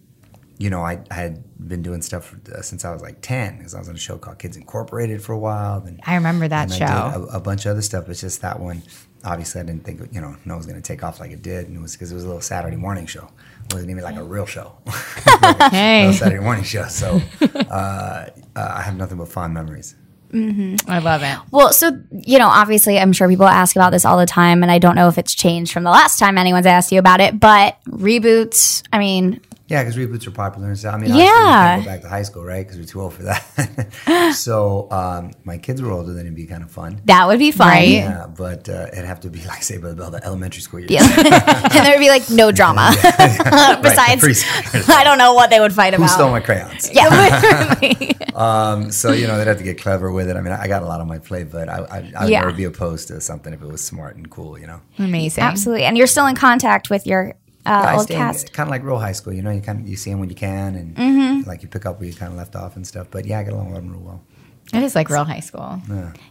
you 0.58 0.70
know, 0.70 0.82
I, 0.84 1.00
I 1.12 1.14
had 1.14 1.44
been 1.68 1.82
doing 1.82 2.02
stuff 2.02 2.36
uh, 2.54 2.62
since 2.62 2.84
I 2.86 2.92
was 2.94 3.02
like 3.02 3.22
10 3.22 3.58
because 3.58 3.74
I 3.76 3.80
was 3.80 3.90
on 3.90 3.96
a 3.96 4.00
show 4.00 4.18
called 4.18 4.40
Kids 4.40 4.58
Incorporated 4.58 5.22
for 5.22 5.34
a 5.34 5.38
while. 5.40 5.82
Then 5.82 6.00
I 6.06 6.16
remember 6.16 6.48
that 6.48 6.72
and 6.72 6.84
I 6.84 7.12
show. 7.14 7.20
did 7.20 7.30
a, 7.30 7.38
a 7.38 7.40
bunch 7.40 7.66
of 7.66 7.72
other 7.72 7.82
stuff. 7.82 8.10
It's 8.10 8.22
just 8.22 8.42
that 8.42 8.60
one. 8.60 8.84
Obviously, 9.28 9.60
I 9.60 9.66
didn't 9.66 9.84
think 9.84 10.00
you 10.14 10.22
know 10.22 10.38
no 10.46 10.54
it 10.54 10.58
was 10.58 10.66
going 10.66 10.82
to 10.82 10.88
take 10.88 11.04
off 11.04 11.20
like 11.20 11.32
it 11.32 11.42
did, 11.42 11.68
and 11.68 11.76
it 11.76 11.82
was 11.82 11.94
because 11.94 12.12
it 12.12 12.16
was 12.16 12.24
a 12.24 12.28
little 12.28 12.42
Saturday 12.42 12.78
morning 12.78 13.06
show. 13.06 13.30
It 13.66 13.74
wasn't 13.74 13.92
even 13.92 14.04
like 14.04 14.16
a 14.16 14.24
real 14.24 14.46
show. 14.46 14.78
Hey. 15.70 16.08
a 16.10 16.14
Saturday 16.14 16.42
morning 16.42 16.64
show. 16.64 16.88
So 16.88 17.22
uh, 17.42 17.74
uh, 17.74 18.30
I 18.56 18.82
have 18.82 18.96
nothing 18.96 19.18
but 19.18 19.28
fond 19.28 19.54
memories. 19.54 19.96
I 20.34 21.00
love 21.00 21.24
it. 21.24 21.38
Well, 21.52 21.72
so, 21.72 22.00
you 22.12 22.38
know, 22.38 22.48
obviously, 22.48 23.00
I'm 23.00 23.14
sure 23.14 23.28
people 23.30 23.48
ask 23.48 23.76
about 23.76 23.92
this 23.92 24.04
all 24.06 24.18
the 24.18 24.26
time, 24.26 24.62
and 24.62 24.72
I 24.72 24.78
don't 24.78 24.96
know 24.96 25.08
if 25.08 25.18
it's 25.18 25.34
changed 25.34 25.72
from 25.72 25.84
the 25.84 25.90
last 25.90 26.20
time 26.20 26.38
anyone's 26.38 26.66
asked 26.66 26.92
you 26.92 27.00
about 27.00 27.22
it, 27.22 27.40
but 27.40 27.78
reboots, 27.88 28.84
I 28.92 29.00
mean, 29.00 29.40
Yeah, 29.70 29.84
because 29.84 29.98
reboots 29.98 30.26
are 30.28 30.32
popular 30.32 30.70
and 30.70 30.80
stuff. 30.80 30.96
I 30.96 30.98
mean, 30.98 31.10
Yeah. 31.14 31.26
obviously 31.26 31.42
we 31.44 31.52
can't 31.52 31.84
go 31.84 31.92
back 31.92 32.02
to 32.04 32.08
high 32.10 32.24
school, 32.24 32.44
right? 32.46 32.66
Because 32.66 32.78
we're 32.80 32.86
too 32.86 33.02
old 33.02 33.14
for 33.14 33.24
that. 33.24 34.34
so 34.36 34.90
um, 34.92 35.32
my 35.44 35.58
kids 35.58 35.82
were 35.82 35.92
older, 35.92 36.14
then 36.14 36.26
it'd 36.26 36.36
be 36.36 36.46
kind 36.46 36.64
of 36.64 36.72
fun. 36.72 37.02
that 37.06 37.28
would 37.28 37.38
be 37.40 37.52
fun. 37.52 37.68
Right. 37.68 37.90
Yeah, 37.90 38.28
but 38.28 38.70
uh, 38.70 38.88
it'd 38.94 39.04
have 39.04 39.20
to 39.22 39.30
be 39.30 39.44
like 39.46 39.64
Saved 39.64 39.84
by 39.84 39.90
the 39.90 39.96
Bell, 39.96 40.10
the 40.12 40.24
elementary 40.24 40.62
school 40.62 40.80
years. 40.80 40.92
and 41.18 41.26
there 41.86 41.92
would 41.94 42.00
be 42.00 42.10
like 42.10 42.30
no 42.30 42.52
drama. 42.52 42.92
Besides, 43.82 44.24
preschool. 44.24 44.90
I 44.94 45.04
don't 45.04 45.18
know 45.18 45.34
what 45.34 45.50
they 45.50 45.60
would 45.60 45.74
fight 45.74 45.94
Who 45.94 46.04
about. 46.04 46.14
stole 46.14 46.32
my 46.32 46.40
crayons? 46.40 46.90
yeah, 46.94 47.10
literally. 47.82 48.16
Um, 48.36 48.92
so 48.92 49.12
you 49.12 49.28
know 49.28 49.38
they'd 49.38 49.48
have 49.48 49.58
to 49.58 49.64
get 49.64 49.80
clever 49.82 50.12
with 50.12 50.30
it. 50.30 50.36
I 50.38 50.42
mean, 50.42 50.54
I 50.54 50.68
got 50.68 50.84
a 50.84 50.86
lot 50.86 51.02
on 51.02 51.08
my 51.08 51.20
plate, 51.20 51.52
but 51.52 51.68
I, 51.70 51.78
I, 51.80 52.12
I 52.18 52.24
would 52.24 52.32
Yeah. 52.32 52.40
never 52.42 52.54
be 52.54 52.64
opposed 52.66 53.08
to 53.10 53.20
something 53.20 53.52
if 53.54 53.62
it 53.62 53.68
was 53.68 53.84
smart 53.84 54.16
and 54.16 54.30
cool. 54.30 54.58
You 54.58 54.68
know, 54.68 54.82
Amazing. 55.00 55.44
Absolutely. 55.44 55.84
And 55.86 55.98
you're 55.98 56.08
still 56.08 56.28
in 56.28 56.36
contact 56.36 56.90
with 56.90 57.06
your 57.06 57.34
uh, 57.68 57.72
I 57.86 57.96
old 57.98 58.08
cast. 58.08 58.54
kind 58.54 58.68
of 58.68 58.72
like 58.72 58.84
real 58.84 58.98
high 59.00 59.12
school. 59.12 59.34
You 59.34 59.42
know, 59.42 59.52
you 59.52 59.62
kind 59.62 59.80
of 59.82 59.88
you 59.88 59.96
see 59.98 60.10
them 60.12 60.20
when 60.20 60.30
you 60.30 60.36
can, 60.36 60.76
and 60.76 60.96
Mm-hmm. 60.96 61.50
like 61.50 61.62
you 61.64 61.68
pick 61.68 61.86
up 61.86 62.00
where 62.00 62.08
you 62.10 62.16
kind 62.16 62.32
of 62.32 62.38
left 62.38 62.56
off 62.56 62.76
and 62.76 62.86
stuff. 62.88 63.08
But 63.12 63.26
yeah, 63.26 63.40
I 63.40 63.44
get 63.44 63.54
along 63.54 63.68
with 63.72 63.76
them 63.82 63.92
real 63.92 64.02
well. 64.02 64.24
It 64.74 64.84
is 64.84 64.96
like 64.96 65.10
real 65.10 65.24
high 65.24 65.40
school. 65.40 65.82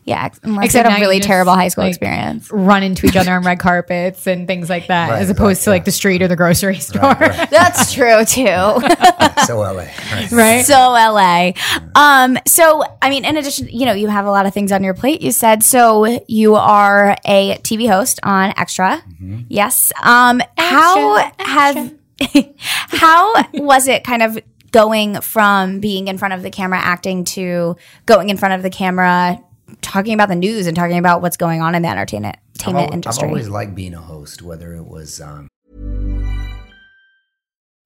Yeah, 0.05 0.26
ex- 0.26 0.40
unless 0.43 0.66
Except 0.66 0.85
you 0.85 0.90
had 0.90 0.90
now 0.90 0.97
a 0.97 0.99
you 0.99 1.05
really 1.05 1.19
just, 1.19 1.26
terrible 1.28 1.55
high 1.55 1.69
school 1.69 1.85
like, 1.85 1.90
experience. 1.90 2.50
Run 2.52 2.83
into 2.83 3.07
each 3.07 3.16
other 3.16 3.33
on 3.33 3.43
red 3.43 3.59
carpets 3.59 4.26
and 4.26 4.47
things 4.47 4.69
like 4.69 4.88
that, 4.88 5.11
Right, 5.11 5.23
as 5.23 5.31
opposed 5.31 5.61
right, 5.61 5.64
to 5.64 5.71
like 5.71 5.81
yeah. 5.81 5.85
the 5.87 5.93
street 5.93 6.23
or 6.23 6.28
the 6.28 6.37
grocery 6.37 6.76
store. 6.76 7.00
Right, 7.02 7.21
right. 7.21 7.50
That's 7.50 7.93
true 7.93 8.25
too. 8.25 8.45
so 9.47 9.59
LA, 9.59 9.73
right? 10.12 10.28
Right? 10.31 10.64
so 10.66 10.75
LA. 10.75 11.52
Um, 11.95 12.38
so 12.47 12.85
I 13.00 13.11
mean, 13.11 13.25
in 13.25 13.37
addition, 13.37 13.69
you 13.71 13.87
know, 13.87 13.95
you 13.95 14.09
have 14.09 14.26
a 14.26 14.31
lot 14.31 14.47
of 14.47 14.52
things 14.55 14.71
on 14.73 14.85
your 14.85 14.95
plate. 14.95 15.23
You 15.23 15.33
said 15.33 15.62
so. 15.62 16.21
You 16.28 16.55
are 16.57 17.16
a 17.25 17.57
TV 17.62 17.88
host 17.88 18.21
on 18.23 18.52
Extra. 18.57 19.02
Yes. 19.49 19.93
Um, 20.02 20.43
how 20.59 21.31
have 21.38 21.95
how 22.61 23.45
was 23.55 23.88
it 23.88 24.05
kind 24.05 24.23
of 24.23 24.38
going 24.76 25.21
from 25.23 25.80
being 25.80 26.06
in 26.09 26.18
front 26.18 26.35
of 26.35 26.42
the 26.42 26.50
camera 26.50 26.78
acting 26.78 27.25
to 27.25 27.76
going 28.04 28.28
in 28.28 28.37
front 28.37 28.52
of 28.52 28.62
the 28.62 28.71
camera 28.71 29.42
talking 29.80 30.12
about 30.12 30.28
the 30.28 30.37
news 30.37 30.66
and 30.66 30.76
talking 30.76 30.99
about 30.99 31.23
what's 31.23 31.38
going 31.38 31.62
on 31.62 31.75
in 31.75 31.83
the 31.83 31.88
entertainment 31.88 32.37
I've, 32.64 32.75
al- 32.75 32.92
industry? 32.92 33.25
I've 33.25 33.30
always 33.30 33.49
liked 33.49 33.75
being 33.75 33.95
a 33.95 34.00
host, 34.00 34.42
whether 34.42 34.75
it 34.75 34.87
was 34.87 35.21
um, 35.21 35.49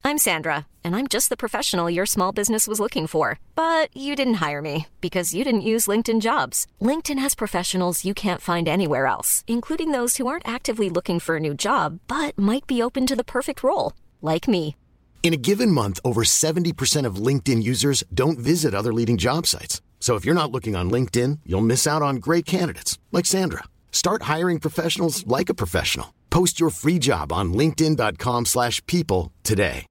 I'm 0.03 0.19
Sandra, 0.19 0.67
and 0.83 0.97
I'm 0.97 1.07
just 1.07 1.29
the 1.29 1.37
professional 1.37 1.89
your 1.89 2.07
small 2.07 2.33
business 2.33 2.67
was 2.67 2.81
looking 2.81 3.07
for. 3.07 3.39
But 3.55 3.95
you 3.95 4.17
didn't 4.17 4.41
hire 4.47 4.61
me 4.61 4.87
because 5.01 5.33
you 5.33 5.45
didn't 5.45 5.61
use 5.61 5.87
LinkedIn 5.87 6.21
jobs. 6.21 6.67
LinkedIn 6.83 7.19
has 7.21 7.35
professionals 7.35 8.05
you 8.05 8.15
can't 8.15 8.41
find 8.41 8.67
anywhere 8.67 9.07
else, 9.07 9.45
including 9.47 9.93
those 9.93 10.17
who 10.17 10.27
aren't 10.27 10.49
actively 10.49 10.91
looking 10.91 11.21
for 11.21 11.37
a 11.37 11.41
new 11.41 11.55
job 11.55 12.01
but 12.09 12.37
might 12.37 12.67
be 12.67 12.83
open 12.83 13.07
to 13.07 13.15
the 13.15 13.23
perfect 13.23 13.63
role, 13.63 13.93
like 14.21 14.49
me. 14.49 14.75
In 15.23 15.35
a 15.35 15.37
given 15.37 15.71
month, 15.71 16.01
over 16.05 16.23
70% 16.23 17.07
of 17.07 17.17
LinkedIn 17.27 17.63
users 17.63 18.03
don't 18.13 18.39
visit 18.39 18.75
other 18.75 18.93
leading 18.93 19.17
job 19.17 19.47
sites. 19.47 19.81
So 20.01 20.17
if 20.17 20.25
you're 20.25 20.35
not 20.35 20.51
looking 20.51 20.75
on 20.75 20.91
LinkedIn, 20.91 21.41
you'll 21.47 21.61
miss 21.61 21.87
out 21.87 22.03
on 22.03 22.17
great 22.17 22.47
candidates 22.47 22.99
like 23.13 23.27
Sandra. 23.27 23.65
Start 23.93 24.23
hiring 24.23 24.59
professionals 24.59 25.25
like 25.27 25.49
a 25.49 25.55
professional. 25.55 26.15
Post 26.31 26.59
your 26.59 26.71
free 26.71 26.99
job 26.99 27.33
on 27.33 27.53
linkedin.com/people 27.53 29.31
today. 29.43 29.87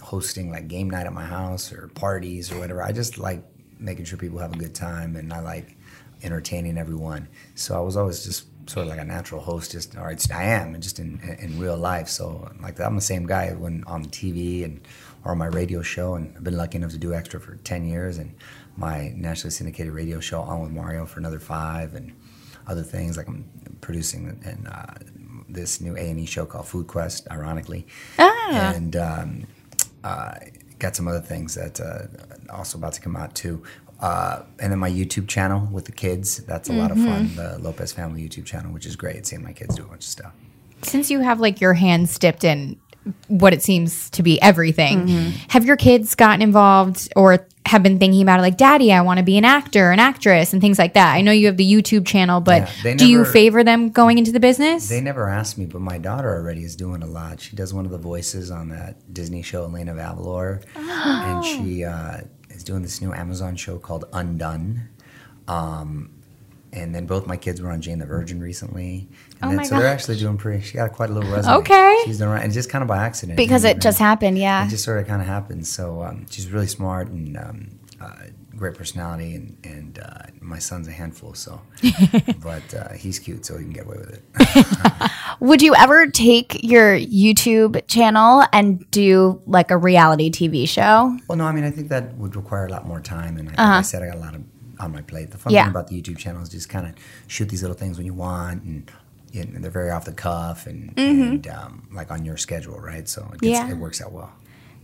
Hosting 0.00 0.50
like 0.50 0.68
game 0.68 0.90
night 0.90 1.06
at 1.06 1.12
my 1.14 1.24
house 1.24 1.72
or 1.72 1.88
parties 1.88 2.52
or 2.52 2.58
whatever. 2.58 2.82
I 2.82 2.92
just 2.92 3.16
like 3.16 3.42
making 3.78 4.04
sure 4.04 4.18
people 4.18 4.38
have 4.38 4.52
a 4.52 4.58
good 4.58 4.74
time 4.74 5.16
and 5.16 5.32
I 5.32 5.40
like 5.40 5.78
entertaining 6.22 6.76
everyone. 6.76 7.28
So 7.54 7.74
I 7.74 7.80
was 7.80 7.96
always 7.96 8.24
just 8.24 8.44
sort 8.70 8.84
of 8.86 8.90
like 8.92 9.00
a 9.00 9.04
natural 9.04 9.40
host, 9.40 9.72
just 9.72 9.96
or 9.96 10.06
I 10.08 10.44
am 10.44 10.80
just 10.80 10.98
in 10.98 11.10
in 11.44 11.58
real 11.58 11.76
life. 11.76 12.08
So 12.08 12.50
like 12.62 12.78
I'm 12.80 12.94
the 12.94 13.08
same 13.12 13.26
guy 13.26 13.50
when 13.64 13.82
on 13.84 14.04
TV 14.06 14.64
and 14.64 14.80
or 15.24 15.32
on 15.32 15.38
my 15.38 15.46
radio 15.60 15.82
show, 15.82 16.14
and 16.14 16.24
I've 16.36 16.44
been 16.44 16.56
lucky 16.56 16.76
enough 16.78 16.92
to 16.92 16.98
do 17.06 17.12
extra 17.12 17.38
for 17.40 17.56
ten 17.70 17.84
years, 17.84 18.18
and 18.18 18.30
my 18.76 19.12
nationally 19.16 19.50
syndicated 19.50 19.92
radio 19.92 20.20
show 20.20 20.40
on 20.40 20.60
with 20.62 20.70
Mario 20.70 21.04
for 21.06 21.18
another 21.18 21.40
five, 21.40 21.94
and 21.94 22.12
other 22.66 22.82
things 22.84 23.16
like 23.16 23.28
I'm 23.28 23.44
producing 23.80 24.22
and. 24.44 24.68
Uh, 24.68 24.94
this 25.52 25.80
new 25.80 25.96
A 25.96 26.10
and 26.10 26.20
E 26.20 26.26
show 26.26 26.46
called 26.46 26.68
Food 26.68 26.86
Quest, 26.86 27.26
ironically, 27.28 27.84
Ah. 28.20 28.72
and 28.76 28.94
um, 28.94 29.46
uh, 30.04 30.34
got 30.78 30.94
some 30.94 31.08
other 31.08 31.20
things 31.32 31.56
that 31.56 31.80
uh, 31.80 32.02
also 32.54 32.78
about 32.78 32.92
to 32.92 33.00
come 33.00 33.16
out 33.16 33.34
too. 33.34 33.60
Uh, 34.00 34.42
and 34.58 34.72
then 34.72 34.78
my 34.78 34.90
YouTube 34.90 35.28
channel 35.28 35.68
with 35.70 35.84
the 35.84 35.92
kids, 35.92 36.38
that's 36.38 36.68
a 36.70 36.72
lot 36.72 36.90
of 36.90 36.96
fun. 36.96 37.34
The 37.36 37.58
Lopez 37.60 37.92
Family 37.92 38.26
YouTube 38.26 38.46
channel, 38.46 38.72
which 38.72 38.86
is 38.86 38.96
great, 38.96 39.26
seeing 39.26 39.42
my 39.42 39.52
kids 39.52 39.74
do 39.76 39.82
a 39.82 39.86
bunch 39.86 40.00
of 40.04 40.08
stuff. 40.10 40.32
Since 40.82 41.10
you 41.10 41.20
have 41.20 41.38
like 41.40 41.60
your 41.60 41.74
hands 41.74 42.18
dipped 42.18 42.42
in 42.44 42.80
what 43.28 43.52
it 43.52 43.62
seems 43.62 44.08
to 44.10 44.22
be 44.22 44.40
everything, 44.40 45.06
Mm-hmm. 45.06 45.30
have 45.48 45.64
your 45.66 45.76
kids 45.76 46.14
gotten 46.14 46.40
involved 46.42 47.12
or 47.14 47.46
have 47.66 47.82
been 47.82 47.98
thinking 47.98 48.22
about 48.22 48.38
it 48.38 48.42
like, 48.42 48.56
Daddy, 48.56 48.90
I 48.92 49.02
want 49.02 49.18
to 49.18 49.22
be 49.24 49.36
an 49.38 49.44
actor, 49.44 49.90
an 49.90 49.98
actress, 50.00 50.52
and 50.54 50.60
things 50.62 50.78
like 50.78 50.94
that? 50.94 51.14
I 51.14 51.20
know 51.20 51.30
you 51.30 51.46
have 51.46 51.56
the 51.58 51.70
YouTube 51.70 52.06
channel, 52.06 52.40
but 52.40 52.62
Yeah, 52.62 52.70
they 52.82 52.94
do 52.94 53.06
you 53.06 53.24
favor 53.26 53.62
them 53.62 53.90
going 53.90 54.16
into 54.18 54.32
the 54.32 54.40
business? 54.40 54.88
They 54.88 55.00
never 55.02 55.28
asked 55.28 55.56
me, 55.58 55.66
but 55.66 55.80
my 55.82 55.98
daughter 55.98 56.34
already 56.34 56.64
is 56.64 56.74
doing 56.74 57.02
a 57.02 57.06
lot. 57.06 57.40
She 57.40 57.54
does 57.54 57.72
one 57.74 57.84
of 57.84 57.90
the 57.90 57.98
voices 57.98 58.50
on 58.50 58.70
that 58.70 59.12
Disney 59.12 59.42
show, 59.42 59.64
Elena 59.64 59.92
of 59.92 59.98
Avalor, 59.98 60.62
and 60.74 61.44
she 61.44 61.84
uh, 61.84 62.22
is 62.60 62.64
doing 62.64 62.82
this 62.82 63.00
new 63.00 63.12
Amazon 63.12 63.56
show 63.56 63.78
called 63.78 64.04
Undone. 64.12 64.88
Um, 65.48 66.10
and 66.72 66.94
then 66.94 67.06
both 67.06 67.26
my 67.26 67.36
kids 67.36 67.60
were 67.60 67.70
on 67.70 67.80
Jane 67.80 67.98
the 67.98 68.06
Virgin 68.06 68.40
recently. 68.40 69.08
And 69.40 69.44
Oh 69.44 69.48
then, 69.48 69.56
my 69.56 69.62
so 69.64 69.78
they're 69.78 69.88
actually 69.88 70.18
doing 70.18 70.36
pretty. 70.36 70.62
She 70.62 70.74
got 70.74 70.92
quite 70.92 71.10
a 71.10 71.12
little 71.12 71.30
resume. 71.30 71.54
Okay. 71.56 71.96
she's 72.04 72.18
doing 72.18 72.30
right, 72.30 72.44
and 72.44 72.52
just 72.52 72.70
kind 72.70 72.82
of 72.82 72.88
by 72.88 72.98
accident 72.98 73.36
Because 73.36 73.64
you 73.64 73.70
it 73.70 73.78
know, 73.78 73.80
just 73.80 73.98
happened, 73.98 74.38
yeah. 74.38 74.66
It 74.66 74.70
just 74.70 74.84
sort 74.84 75.00
of 75.00 75.08
kind 75.08 75.20
of 75.20 75.26
happened. 75.26 75.66
So 75.66 76.02
um, 76.02 76.26
she's 76.30 76.48
really 76.48 76.68
smart 76.68 77.08
and 77.08 77.36
um, 77.36 77.78
uh, 78.00 78.14
great 78.60 78.74
personality, 78.76 79.34
and 79.34 79.56
and 79.64 79.98
uh, 79.98 80.22
my 80.40 80.58
son's 80.60 80.86
a 80.86 80.92
handful. 80.92 81.34
So, 81.34 81.60
but 82.42 82.72
uh, 82.74 82.92
he's 82.92 83.18
cute, 83.18 83.44
so 83.44 83.56
he 83.58 83.64
can 83.64 83.72
get 83.72 83.84
away 83.86 83.96
with 83.98 84.10
it. 84.14 85.10
Would 85.40 85.62
you 85.62 85.74
ever 85.74 86.06
take 86.06 86.62
your 86.62 86.96
YouTube 86.96 87.80
channel 87.88 88.44
and 88.52 88.88
do 88.90 89.40
like 89.46 89.70
a 89.70 89.76
reality 89.76 90.30
TV 90.30 90.68
show? 90.68 91.16
Well, 91.26 91.38
no, 91.38 91.44
I 91.46 91.52
mean, 91.52 91.64
I 91.64 91.70
think 91.70 91.88
that 91.88 92.16
would 92.18 92.36
require 92.36 92.66
a 92.66 92.70
lot 92.70 92.86
more 92.86 93.00
time, 93.00 93.36
and 93.38 93.48
I, 93.48 93.52
like 93.52 93.58
I 93.58 93.82
said, 93.82 94.02
I 94.02 94.06
got 94.06 94.16
a 94.16 94.20
lot 94.20 94.34
of 94.34 94.42
on 94.78 94.92
my 94.92 95.02
plate. 95.02 95.30
The 95.30 95.38
fun 95.38 95.52
Uh-huh. 95.52 95.56
Yeah. 95.56 95.64
thing 95.64 95.70
about 95.70 95.88
the 95.88 96.00
YouTube 96.00 96.18
channel 96.18 96.42
is 96.42 96.48
just 96.48 96.68
kind 96.68 96.86
of 96.86 96.94
shoot 97.26 97.48
these 97.48 97.62
little 97.62 97.76
things 97.76 97.96
when 97.96 98.06
you 98.06 98.14
want, 98.14 98.62
and, 98.64 98.90
know, 99.34 99.60
they're 99.60 99.70
very 99.70 99.90
off 99.90 100.04
the 100.04 100.12
cuff 100.12 100.66
and, 100.66 100.92
and 100.98 101.46
um, 101.48 101.88
like 101.92 102.10
on 102.10 102.24
your 102.24 102.36
schedule, 102.36 102.78
right? 102.80 103.08
So 103.08 103.22
it, 103.34 103.40
gets, 103.40 103.58
Mm-hmm. 103.60 103.68
Yeah. 103.68 103.74
it 103.74 103.78
works 103.78 104.00
out 104.02 104.12
well. 104.12 104.32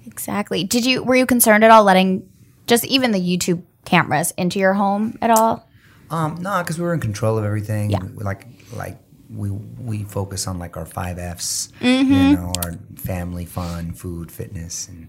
Exactly. 0.06 0.62
Did 0.64 0.86
you 0.86 1.02
were 1.02 1.16
you 1.16 1.26
concerned 1.26 1.64
at 1.64 1.70
all 1.70 1.82
letting 1.84 2.28
just 2.66 2.84
even 2.84 3.12
the 3.12 3.20
YouTube 3.20 3.62
cameras 3.84 4.32
into 4.36 4.58
your 4.58 4.74
home 4.74 5.16
at 5.22 5.30
all? 5.30 5.68
Um, 6.10 6.36
no, 6.40 6.60
because 6.62 6.78
we 6.78 6.84
were 6.84 6.94
in 6.94 7.00
control 7.00 7.36
of 7.38 7.44
everything. 7.44 7.90
Yeah. 7.90 7.98
We, 8.02 8.22
like 8.24 8.46
like 8.74 8.98
we 9.28 9.50
we 9.50 10.04
focus 10.04 10.46
on 10.46 10.58
like 10.58 10.76
our 10.76 10.86
five 10.86 11.18
Fs, 11.18 11.68
Mm-hmm. 11.80 12.12
you 12.12 12.36
know, 12.36 12.52
our 12.64 12.72
family, 12.96 13.44
fun, 13.44 13.92
food, 13.92 14.30
fitness, 14.30 14.86
and 14.88 15.08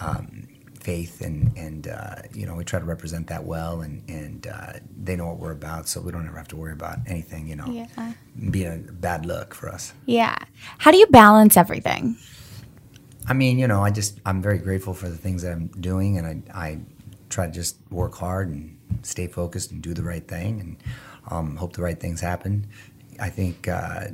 um, 0.00 0.48
faith, 0.80 1.20
and 1.20 1.52
and 1.56 1.88
uh, 1.88 2.16
you 2.32 2.46
know 2.46 2.54
we 2.54 2.64
try 2.64 2.78
to 2.78 2.84
represent 2.86 3.26
that 3.26 3.44
well, 3.44 3.82
and 3.82 4.02
and 4.08 4.46
uh, 4.46 4.72
they 4.96 5.16
know 5.16 5.26
what 5.26 5.38
we're 5.38 5.52
about, 5.52 5.86
so 5.86 6.00
we 6.00 6.12
don't 6.12 6.26
ever 6.26 6.38
have 6.38 6.48
to 6.48 6.56
worry 6.56 6.72
about 6.72 6.98
anything, 7.06 7.46
you 7.46 7.56
know, 7.56 7.66
Yeah. 7.68 8.12
being 8.50 8.86
a 8.88 8.92
bad 8.92 9.26
look 9.26 9.54
for 9.54 9.68
us. 9.68 9.92
Yeah. 10.06 10.36
How 10.78 10.90
do 10.90 10.96
you 10.96 11.06
balance 11.08 11.58
everything? 11.58 12.16
I 13.26 13.34
mean, 13.34 13.58
you 13.58 13.68
know, 13.68 13.82
I 13.84 13.90
just 13.90 14.18
I'm 14.24 14.40
very 14.40 14.58
grateful 14.58 14.94
for 14.94 15.10
the 15.10 15.16
things 15.18 15.42
that 15.42 15.52
I'm 15.52 15.66
doing, 15.68 16.16
and 16.16 16.26
I 16.54 16.58
I 16.68 16.78
try 17.28 17.46
to 17.46 17.52
just 17.52 17.76
work 17.90 18.14
hard 18.14 18.48
and 18.48 18.78
stay 19.02 19.26
focused 19.26 19.70
and 19.70 19.82
do 19.82 19.94
the 19.94 20.02
right 20.02 20.26
thing, 20.26 20.60
and 20.60 20.76
um, 21.30 21.56
hope 21.56 21.74
the 21.74 21.82
right 21.82 21.98
things 21.98 22.20
happen. 22.20 22.66
I 23.20 23.30
think 23.30 23.68
uh, 23.68 24.08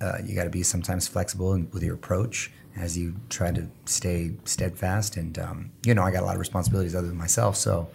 uh, 0.00 0.18
you 0.24 0.34
got 0.34 0.44
to 0.44 0.50
be 0.50 0.62
sometimes 0.62 1.08
flexible 1.08 1.54
in, 1.54 1.68
with 1.72 1.82
your 1.82 1.94
approach 1.94 2.50
as 2.76 2.96
you 2.96 3.16
try 3.28 3.50
to 3.50 3.66
stay 3.84 4.32
steadfast. 4.44 5.16
And 5.16 5.38
um, 5.38 5.70
you 5.84 5.94
know, 5.94 6.02
I 6.02 6.10
got 6.10 6.22
a 6.22 6.26
lot 6.26 6.34
of 6.34 6.40
responsibilities 6.40 6.94
other 6.94 7.08
than 7.08 7.16
myself, 7.16 7.56
so 7.56 7.88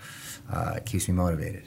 uh, 0.52 0.74
it 0.78 0.86
keeps 0.86 1.08
me 1.08 1.14
motivated. 1.14 1.64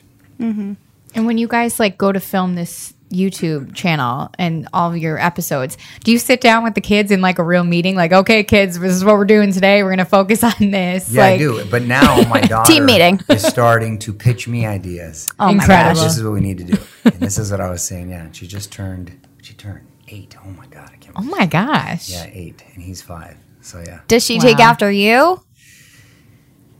And 1.14 1.26
when 1.26 1.38
you 1.38 1.48
guys 1.48 1.80
like 1.80 1.96
go 1.96 2.12
to 2.12 2.20
film 2.20 2.54
this 2.54 2.94
YouTube 3.10 3.74
channel 3.74 4.30
and 4.38 4.68
all 4.72 4.90
of 4.90 4.96
your 4.98 5.18
episodes, 5.18 5.76
do 6.04 6.12
you 6.12 6.18
sit 6.18 6.40
down 6.40 6.64
with 6.64 6.74
the 6.74 6.80
kids 6.80 7.10
in 7.10 7.20
like 7.20 7.38
a 7.38 7.42
real 7.44 7.64
meeting? 7.64 7.94
Like, 7.96 8.12
okay, 8.12 8.44
kids, 8.44 8.78
this 8.78 8.92
is 8.92 9.04
what 9.04 9.14
we're 9.16 9.24
doing 9.24 9.52
today. 9.52 9.82
We're 9.82 9.90
gonna 9.90 10.04
focus 10.04 10.44
on 10.44 10.70
this. 10.70 11.10
Yeah, 11.10 11.22
like, 11.22 11.34
I 11.34 11.38
do. 11.38 11.64
But 11.70 11.82
now 11.82 12.22
my 12.28 12.40
daughter 12.42 12.72
Team 12.72 12.86
meeting. 12.86 13.20
is 13.28 13.42
starting 13.42 13.98
to 14.00 14.12
pitch 14.12 14.46
me 14.48 14.66
ideas. 14.66 15.28
Oh 15.38 15.52
my 15.52 15.66
gosh. 15.66 15.98
This 15.98 16.16
is 16.16 16.22
what 16.22 16.32
we 16.32 16.40
need 16.40 16.58
to 16.58 16.64
do. 16.64 16.78
And 17.04 17.20
this 17.20 17.38
is 17.38 17.50
what 17.50 17.60
I 17.60 17.70
was 17.70 17.82
saying. 17.82 18.10
Yeah, 18.10 18.30
she 18.32 18.46
just 18.46 18.72
turned. 18.72 19.26
She 19.42 19.54
turned 19.54 19.86
eight. 20.08 20.36
Oh 20.44 20.50
my 20.50 20.66
god, 20.66 20.90
I 20.92 20.96
can't. 20.96 21.16
Oh 21.18 21.22
my 21.22 21.46
gosh. 21.46 22.10
Yeah, 22.10 22.26
eight, 22.32 22.62
and 22.74 22.82
he's 22.82 23.02
five. 23.02 23.36
So 23.60 23.82
yeah, 23.84 24.00
Does 24.08 24.24
she 24.24 24.38
take 24.38 24.60
after 24.60 24.90
you? 24.90 25.42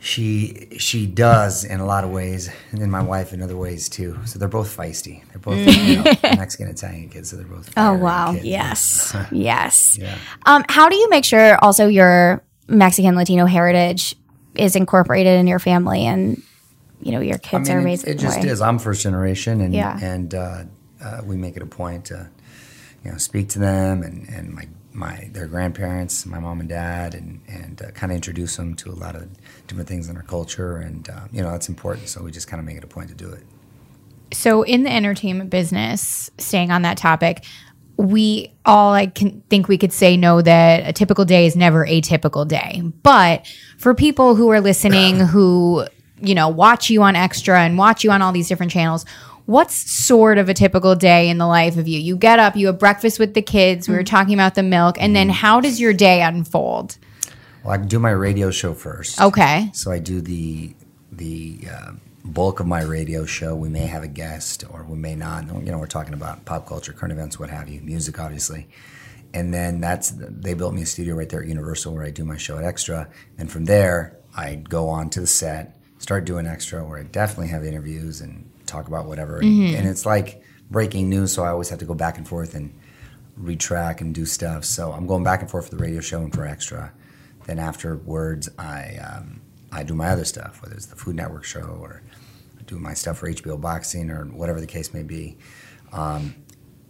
She 0.09 0.69
she 0.79 1.07
does 1.07 1.65
in 1.65 1.81
a 1.81 1.85
lot 1.87 2.03
of 2.03 2.11
ways, 2.11 2.49
and 2.71 2.81
then 2.81 2.91
my 2.91 3.03
wife 3.03 3.35
in 3.35 3.43
other 3.43 3.57
ways 3.57 3.89
too. 3.91 4.19
So 4.25 4.39
they're 4.39 4.49
both 4.49 4.75
feisty. 4.75 5.23
They're 5.29 5.39
both 5.39 5.59
you 5.59 5.97
know, 5.97 6.03
Mexican 6.23 6.69
Italian 6.69 7.11
kids, 7.11 7.29
so 7.31 7.37
they're 7.37 7.45
both. 7.47 7.71
Oh 7.77 7.93
wow. 7.93 8.33
kids. 8.33 8.45
Yes. 8.47 9.17
yes. 9.33 9.99
Yeah. 10.01 10.17
Um, 10.47 10.65
how 10.69 10.89
do 10.89 10.97
you 10.97 11.11
make 11.11 11.25
sure 11.27 11.63
also 11.63 11.89
your 11.89 12.43
Mexican 12.69 13.17
Latino 13.17 13.45
heritage 13.45 14.15
is 14.55 14.77
incorporated 14.77 15.39
in 15.39 15.47
your 15.47 15.59
family 15.59 16.07
and 16.07 16.43
you 17.03 17.13
know 17.13 17.21
your 17.21 17.37
I 17.37 17.39
kids 17.39 17.69
mean, 17.69 17.77
are 17.79 17.81
it, 17.81 17.85
raised 17.85 18.05
it 18.09 18.17
that 18.17 18.19
just 18.23 18.41
way? 18.41 18.49
is. 18.49 18.61
I'm 18.63 18.79
first 18.79 19.03
generation, 19.03 19.61
and 19.61 19.75
Yeah. 19.75 19.99
and 20.01 20.35
uh, 20.35 20.65
uh, 21.05 21.21
we 21.25 21.37
make 21.37 21.57
it 21.57 21.63
a 21.63 21.67
point 21.67 22.07
to, 22.07 22.31
you 23.05 23.13
know, 23.13 23.19
speak 23.19 23.51
to 23.51 23.59
them 23.59 24.03
and, 24.03 24.27
and 24.31 24.55
my 24.55 24.67
my 24.93 25.29
their 25.33 25.47
grandparents, 25.47 26.25
my 26.25 26.39
mom 26.41 26.61
and 26.61 26.69
dad, 26.69 27.15
and 27.15 27.41
and 27.47 27.83
uh, 27.83 27.91
kind 27.91 28.11
of 28.11 28.17
introduce 28.17 28.57
them 28.57 28.75
to 28.77 28.91
a 28.91 28.97
lot 29.05 29.15
of 29.15 29.29
different 29.69 29.89
things 29.89 30.09
in 30.09 30.17
our 30.17 30.23
culture, 30.23 30.77
and 30.77 31.09
uh, 31.09 31.21
you 31.33 31.43
know 31.43 31.51
that's 31.51 31.69
important. 31.69 32.09
So 32.09 32.23
we 32.23 32.31
just 32.33 32.49
kind 32.49 32.59
of 32.59 32.67
make 32.67 32.77
it 32.77 32.85
a 32.85 32.89
point 32.89 33.09
to 33.11 33.15
do 33.15 33.31
it. 33.31 33.45
So 34.33 34.63
in 34.63 34.83
the 34.83 34.93
entertainment 34.93 35.51
business, 35.51 36.31
staying 36.39 36.71
on 36.71 36.83
that 36.83 36.97
topic, 36.97 37.45
we 37.97 38.53
all 38.65 38.93
I 38.93 39.07
can 39.07 39.43
think 39.51 39.69
we 39.69 39.79
could 39.79 39.93
say 39.93 40.17
no 40.17 40.43
that 40.43 40.89
a 40.89 40.93
typical 40.93 41.25
day 41.25 41.47
is 41.47 41.57
never 41.57 41.85
a 41.87 42.01
typical 42.01 42.45
day. 42.45 42.83
But 43.03 43.47
for 43.79 43.95
people 43.95 44.35
who 44.35 44.51
are 44.51 44.61
listening 44.61 45.21
who, 45.27 45.87
you 46.21 46.35
know, 46.35 46.49
watch 46.49 46.91
you 46.91 47.03
on 47.03 47.17
Extra 47.17 47.61
and 47.61 47.79
watch 47.79 48.05
you 48.05 48.11
on 48.11 48.23
all 48.23 48.33
these 48.33 48.49
different 48.49 48.73
channels, 48.73 49.05
what's 49.47 49.75
sort 49.75 50.39
of 50.39 50.49
a 50.49 50.55
typical 50.55 50.95
day 50.95 51.29
in 51.29 51.39
the 51.39 51.47
life 51.47 51.77
of 51.77 51.89
you? 51.89 51.99
You 51.99 52.17
get 52.17 52.39
up, 52.39 52.55
you 52.55 52.67
have 52.69 52.79
breakfast 52.79 53.19
with 53.19 53.35
the 53.35 53.43
kids, 53.43 53.89
we 53.89 53.95
were 53.95 54.05
talking 54.05 54.35
about 54.35 54.55
the 54.55 54.63
milk, 54.63 54.97
and 55.01 55.17
then 55.17 55.29
how 55.29 55.61
does 55.61 55.81
your 55.81 55.93
day 55.93 56.23
unfold? 56.23 56.99
Well, 57.69 57.79
I 57.79 57.85
do 57.85 57.99
my 57.99 58.13
radio 58.13 58.51
show 58.51 58.73
first. 58.73 59.21
Okay. 59.21 59.71
So 59.75 59.91
I 59.91 59.99
do 59.99 60.23
the 60.23 60.75
the 61.13 61.61
uh, 61.71 61.93
bulk 62.25 62.61
of 62.61 62.67
my 62.67 62.81
radio 62.81 63.27
show. 63.27 63.55
We 63.55 63.69
may 63.69 63.85
have 63.85 64.03
a 64.03 64.09
guest, 64.09 64.65
or 64.71 64.85
we 64.85 64.97
may 64.97 65.15
not. 65.15 65.49
You 65.49 65.71
know, 65.71 65.77
we're 65.77 65.87
talking 65.87 66.15
about 66.15 66.47
pop 66.47 66.67
culture, 66.67 66.95
current 66.95 67.13
events, 67.13 67.39
what 67.39 67.51
have 67.51 67.69
you, 67.69 67.83
music, 67.83 68.19
obviously. 68.19 68.69
And 69.35 69.53
then 69.53 69.83
that's 69.83 70.15
they 70.17 70.55
built 70.55 70.73
me 70.73 70.81
a 70.81 70.87
studio 70.87 71.15
right 71.15 71.29
there 71.29 71.43
at 71.43 71.47
Universal 71.47 71.93
where 71.93 72.05
I 72.05 72.11
do 72.11 72.25
my 72.25 72.39
show 72.39 72.57
at 72.57 72.65
Extra. 72.65 73.07
And 73.37 73.53
from 73.53 73.67
there, 73.67 74.17
I 74.35 74.55
go 74.55 74.89
on 74.89 75.11
to 75.11 75.21
the 75.21 75.27
set, 75.27 75.77
start 75.99 76.25
doing 76.25 76.47
Extra, 76.47 76.83
where 76.83 76.99
I 76.99 77.03
definitely 77.03 77.49
have 77.49 77.67
interviews 77.67 78.23
and 78.23 78.51
talk 78.65 78.89
about 78.89 79.05
whatever. 79.05 79.41
And, 79.41 79.77
and 79.77 79.87
it's 79.87 80.07
like 80.07 80.43
breaking 80.71 81.11
news, 81.11 81.35
so 81.35 81.45
I 81.45 81.49
always 81.51 81.69
have 81.69 81.81
to 81.81 81.85
go 81.85 81.93
back 81.93 82.17
and 82.17 82.27
forth 82.27 82.55
and 82.55 82.73
retrack 83.39 84.01
and 84.01 84.15
do 84.15 84.25
stuff. 84.25 84.65
So 84.65 84.91
I'm 84.91 85.07
going 85.07 85.23
back 85.23 85.43
and 85.43 85.51
forth 85.51 85.69
for 85.69 85.77
the 85.77 85.83
radio 85.83 86.01
show 86.01 86.23
and 86.23 86.33
for 86.33 86.47
Extra. 86.47 86.95
Then 87.49 87.59
afterwards, 87.59 88.51
I 88.59 88.99
um, 88.99 89.41
I 89.73 89.83
do 89.83 89.95
my 89.95 90.09
other 90.11 90.27
stuff, 90.27 90.61
whether 90.61 90.75
it's 90.75 90.85
the 90.85 90.97
Food 90.97 91.17
Network 91.17 91.45
show 91.45 91.79
or 91.81 92.03
I 92.61 92.63
do 92.65 92.79
my 92.79 92.93
stuff 92.93 93.19
for 93.19 93.33
HBO 93.33 93.59
Boxing 93.59 94.11
or 94.11 94.27
whatever 94.27 94.61
the 94.61 94.67
case 94.67 94.93
may 94.93 95.03
be. 95.03 95.39
Um, 95.91 96.35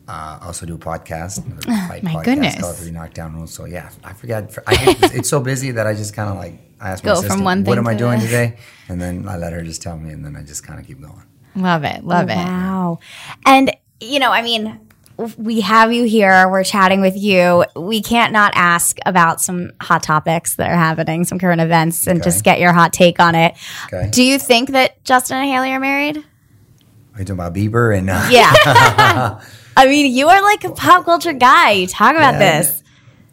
uh, 0.09 0.41
I 0.43 0.47
also 0.47 0.67
do 0.67 0.75
a 0.75 0.79
podcast, 0.79 1.45
fight 1.89 2.03
my 2.03 2.13
podcast 2.13 2.25
goodness. 2.25 2.61
called 2.61 2.75
Three 2.75 2.91
Knockdown 2.91 3.37
Rules. 3.37 3.55
So 3.55 3.67
yeah, 3.67 3.89
I 4.03 4.15
forget. 4.15 4.59
I 4.67 4.75
get, 4.75 5.15
it's 5.15 5.29
so 5.29 5.39
busy 5.39 5.71
that 5.71 5.87
I 5.87 5.95
just 5.95 6.13
kind 6.13 6.29
of 6.29 6.35
like 6.35 6.59
I 6.81 6.91
ask 6.91 7.05
my 7.05 7.11
Go 7.13 7.15
from 7.15 7.25
assistant, 7.27 7.45
one 7.45 7.63
"What 7.63 7.79
am 7.79 7.87
I 7.87 7.95
doing 7.95 8.19
the-" 8.19 8.27
today?" 8.27 8.57
And 8.89 9.01
then 9.01 9.29
I 9.29 9.37
let 9.37 9.53
her 9.53 9.63
just 9.63 9.81
tell 9.81 9.97
me, 9.97 10.11
and 10.11 10.25
then 10.25 10.35
I 10.35 10.43
just 10.43 10.67
kind 10.67 10.81
of 10.81 10.89
keep 10.89 11.01
going. 11.01 11.23
Love 11.55 11.85
it. 11.85 12.05
Love 12.05 12.31
it. 12.31 12.35
Wow. 12.37 12.99
And 13.47 13.71
you 14.01 14.19
know, 14.19 14.33
I 14.33 14.43
mean, 14.43 14.88
we 15.37 15.61
have 15.63 15.93
you 15.93 16.05
here. 16.05 16.49
We're 16.49 16.63
chatting 16.65 17.01
with 17.01 17.17
you. 17.17 17.65
We 17.75 18.01
can't 18.03 18.33
not 18.33 18.53
ask 18.55 18.99
about 19.05 19.41
some 19.41 19.73
hot 19.81 20.03
topics 20.03 20.55
that 20.57 20.71
are 20.71 20.77
happening, 20.77 21.25
some 21.25 21.39
current 21.39 21.61
events, 21.61 22.07
and 22.07 22.23
just 22.23 22.45
get 22.45 22.61
your 22.61 22.73
hot 22.73 22.93
take 22.93 23.19
on 23.19 23.35
it. 23.35 23.55
Okay. 23.93 24.09
Do 24.11 24.23
you 24.23 24.39
think 24.39 24.71
that 24.71 25.03
Justin 25.05 25.39
and 25.39 25.49
Hailey 25.49 25.73
are 25.73 25.81
married? 25.81 26.19
Are 26.19 27.19
you 27.19 27.25
talking 27.25 27.33
about 27.35 27.55
Bieber 27.55 27.97
and 27.97 28.09
uh, 28.09 28.29
Yeah. 28.31 28.53
I 29.77 29.87
mean, 29.87 30.13
you 30.15 30.29
are 30.29 30.41
like 30.43 30.65
a 30.65 30.71
pop 30.71 31.05
culture 31.05 31.33
guy. 31.33 31.73
You 31.73 31.87
talk 31.89 32.13
about 32.15 32.35
Yeah. 32.35 32.61
this. 32.63 32.83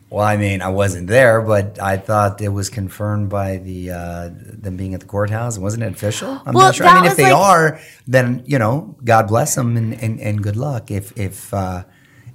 Well, 0.10 0.25
I 0.25 0.38
mean, 0.38 0.62
I 0.62 0.70
wasn't 0.70 1.08
there, 1.08 1.42
but 1.42 1.80
I 1.82 1.98
thought 1.98 2.39
it 2.42 2.50
was 2.50 2.70
confirmed 2.70 3.30
by 3.30 3.58
the 3.58 3.92
uh, 3.92 4.30
them 4.66 4.76
being 4.76 4.94
at 4.94 5.00
the 5.00 5.06
courthouse. 5.06 5.58
Wasn't 5.58 5.82
it 5.82 5.94
official? 5.94 6.42
I'm 6.46 6.54
Well, 6.54 6.66
not 6.66 6.76
sure. 6.76 6.86
I 6.88 6.96
mean, 7.02 7.10
if 7.10 7.16
they 7.16 7.32
like- 7.32 7.34
are, 7.34 7.80
then 8.08 8.44
you 8.46 8.60
know, 8.60 8.98
God 9.06 9.28
bless 9.30 9.56
them 9.56 9.78
and, 9.78 9.94
and, 10.04 10.20
and 10.20 10.44
good 10.44 10.58
luck. 10.58 10.92
If 10.92 11.18
if 11.18 11.54
uh, 11.54 11.84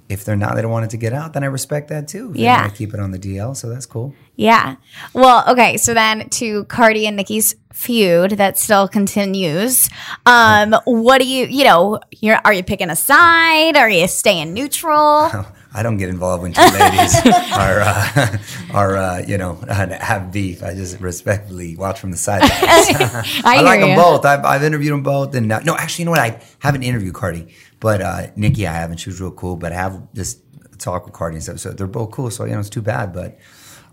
if 0.09 0.25
they're 0.25 0.35
not, 0.35 0.55
they 0.55 0.61
don't 0.63 0.71
want 0.71 0.85
it 0.85 0.89
to 0.91 0.97
get 0.97 1.13
out, 1.13 1.33
then 1.33 1.43
I 1.43 1.47
respect 1.47 1.87
that 1.89 2.07
too. 2.07 2.31
If 2.31 2.37
Yeah. 2.37 2.67
keep 2.69 2.93
it 2.93 2.99
on 2.99 3.11
the 3.11 3.19
DL, 3.19 3.55
so 3.55 3.69
that's 3.69 3.85
cool. 3.85 4.13
Yeah. 4.35 4.75
Well, 5.13 5.45
okay. 5.47 5.77
So 5.77 5.93
then 5.93 6.27
to 6.29 6.65
Cardi 6.65 7.05
and 7.07 7.15
Nicki's 7.15 7.55
feud 7.71 8.31
that 8.31 8.57
still 8.57 8.87
continues. 8.89 9.89
Um, 10.25 10.75
what 10.83 11.21
do 11.21 11.27
you, 11.27 11.45
you 11.45 11.63
know, 11.63 11.99
you're, 12.19 12.39
are 12.43 12.51
you 12.51 12.63
picking 12.63 12.89
a 12.89 12.95
side? 12.97 13.77
Are 13.77 13.89
you 13.89 14.07
staying 14.07 14.53
neutral? 14.53 15.31
I 15.73 15.83
don't 15.83 15.97
get 15.97 16.09
involved 16.09 16.43
when 16.43 16.53
two 16.53 16.61
ladies 16.61 17.15
are 17.53 17.79
uh, 17.79 18.37
are 18.73 18.97
uh, 18.97 19.23
you 19.25 19.37
know 19.37 19.55
have 19.69 20.31
beef. 20.31 20.63
I 20.63 20.73
just 20.73 20.99
respectfully 20.99 21.77
watch 21.77 21.99
from 21.99 22.11
the 22.11 22.17
side. 22.17 22.41
I, 22.43 23.23
I, 23.45 23.61
like 23.61 23.79
them 23.79 23.95
both. 23.95 24.25
I've, 24.25 24.43
I've 24.43 24.63
interviewed 24.63 24.91
them 24.91 25.03
both, 25.03 25.33
and 25.33 25.51
uh, 25.51 25.59
no, 25.61 25.75
actually, 25.75 26.03
you 26.03 26.05
know 26.05 26.11
what? 26.11 26.19
I 26.19 26.41
haven't 26.59 26.83
interviewed 26.83 27.13
Cardi, 27.13 27.53
but 27.79 28.01
uh, 28.01 28.27
Nicki, 28.35 28.67
I 28.67 28.73
haven't. 28.73 28.97
She 28.97 29.09
was 29.09 29.21
real 29.21 29.31
cool, 29.31 29.55
but 29.55 29.71
I 29.71 29.75
have 29.75 30.13
just 30.13 30.41
talk 30.77 31.05
with 31.05 31.13
Cardi 31.13 31.35
and 31.35 31.43
stuff. 31.43 31.59
So 31.59 31.71
they're 31.71 31.87
both 31.87 32.11
cool. 32.11 32.29
So 32.31 32.43
you 32.43 32.51
know, 32.51 32.59
it's 32.59 32.69
too 32.69 32.81
bad, 32.81 33.13
but 33.13 33.39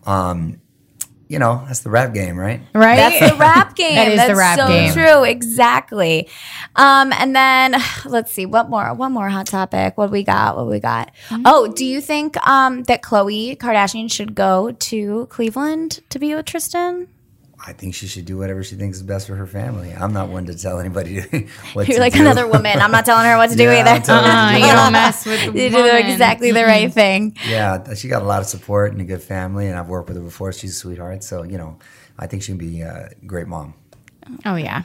um, 0.04 0.61
you 1.28 1.38
know, 1.38 1.62
that's 1.66 1.80
the 1.80 1.90
rap 1.90 2.14
game, 2.14 2.38
right? 2.38 2.61
Right? 2.75 2.97
That's 2.97 3.32
the 3.32 3.38
rap 3.38 3.76
game. 3.76 3.94
That 3.94 4.08
is 4.08 4.26
the 4.26 4.35
rap 4.35 4.56
game. 4.56 4.66
That's 4.68 4.94
so 4.94 5.00
game. 5.00 5.06
true. 5.06 5.25
Exactly. 5.25 6.28
Um, 6.75 7.12
and 7.12 7.37
then 7.37 7.76
let's 8.06 8.32
see, 8.32 8.47
what 8.47 8.70
more? 8.70 8.92
One 8.94 9.12
more 9.12 9.28
hot 9.28 9.47
topic. 9.47 9.99
What 9.99 10.11
we 10.11 10.25
got? 10.25 10.56
What 10.56 10.66
we 10.66 10.80
got? 10.80 11.12
Mm-hmm. 11.28 11.42
Oh, 11.44 11.68
do 11.68 11.85
you 11.85 12.00
think 12.00 12.37
um, 12.47 12.85
that 12.85 13.02
Khloe 13.02 13.56
Kardashian 13.58 14.11
should 14.11 14.35
go 14.35 14.73
to 14.73 15.26
Cleveland 15.26 16.00
to 16.08 16.18
be 16.18 16.35
with 16.35 16.47
Tristan? 16.47 17.08
I 17.60 17.72
think 17.72 17.94
she 17.94 18.06
should 18.06 18.24
do 18.24 18.38
whatever 18.38 18.62
she 18.62 18.76
thinks 18.76 18.98
is 18.98 19.02
best 19.02 19.26
for 19.26 19.34
her 19.34 19.46
family. 19.46 19.92
I'm 19.92 20.12
not 20.12 20.28
one 20.28 20.46
to 20.46 20.54
tell 20.56 20.78
anybody 20.78 21.20
what 21.72 21.88
You're 21.88 21.96
to 21.96 22.00
like 22.00 22.12
do. 22.12 22.20
another 22.20 22.46
woman. 22.46 22.78
I'm 22.78 22.92
not 22.92 23.04
telling 23.04 23.26
her 23.26 23.36
what 23.36 23.50
to 23.50 23.56
do 23.56 23.64
Yeah, 23.70 23.80
either. 23.80 23.90
I'm 23.90 24.02
telling 24.02 24.24
to 24.24 24.30
uh-uh, 24.30 24.52
do 24.52 24.60
you 24.60 24.66
don't 24.72 24.92
mess 24.92 25.26
with 25.26 25.52
the 25.54 25.60
you 25.62 25.70
do 25.70 25.84
exactly 25.96 26.52
the 26.52 26.64
right 26.64 26.92
thing. 26.92 27.36
Yeah, 27.48 27.94
she 27.94 28.08
got 28.08 28.22
a 28.22 28.26
lot 28.26 28.40
of 28.40 28.46
support 28.46 28.92
and 28.92 29.00
a 29.00 29.04
good 29.04 29.22
family, 29.22 29.66
and 29.66 29.76
I've 29.76 29.88
worked 29.88 30.08
with 30.08 30.16
her 30.18 30.22
before. 30.22 30.52
She's 30.52 30.70
a 30.70 30.74
sweetheart, 30.74 31.24
so 31.24 31.42
you 31.42 31.58
know, 31.58 31.78
I 32.18 32.26
think 32.28 32.42
she 32.42 32.52
can 32.52 32.58
be 32.58 32.82
a 32.82 33.10
great 33.26 33.48
mom. 33.48 33.74
Oh 34.44 34.54
yeah. 34.56 34.82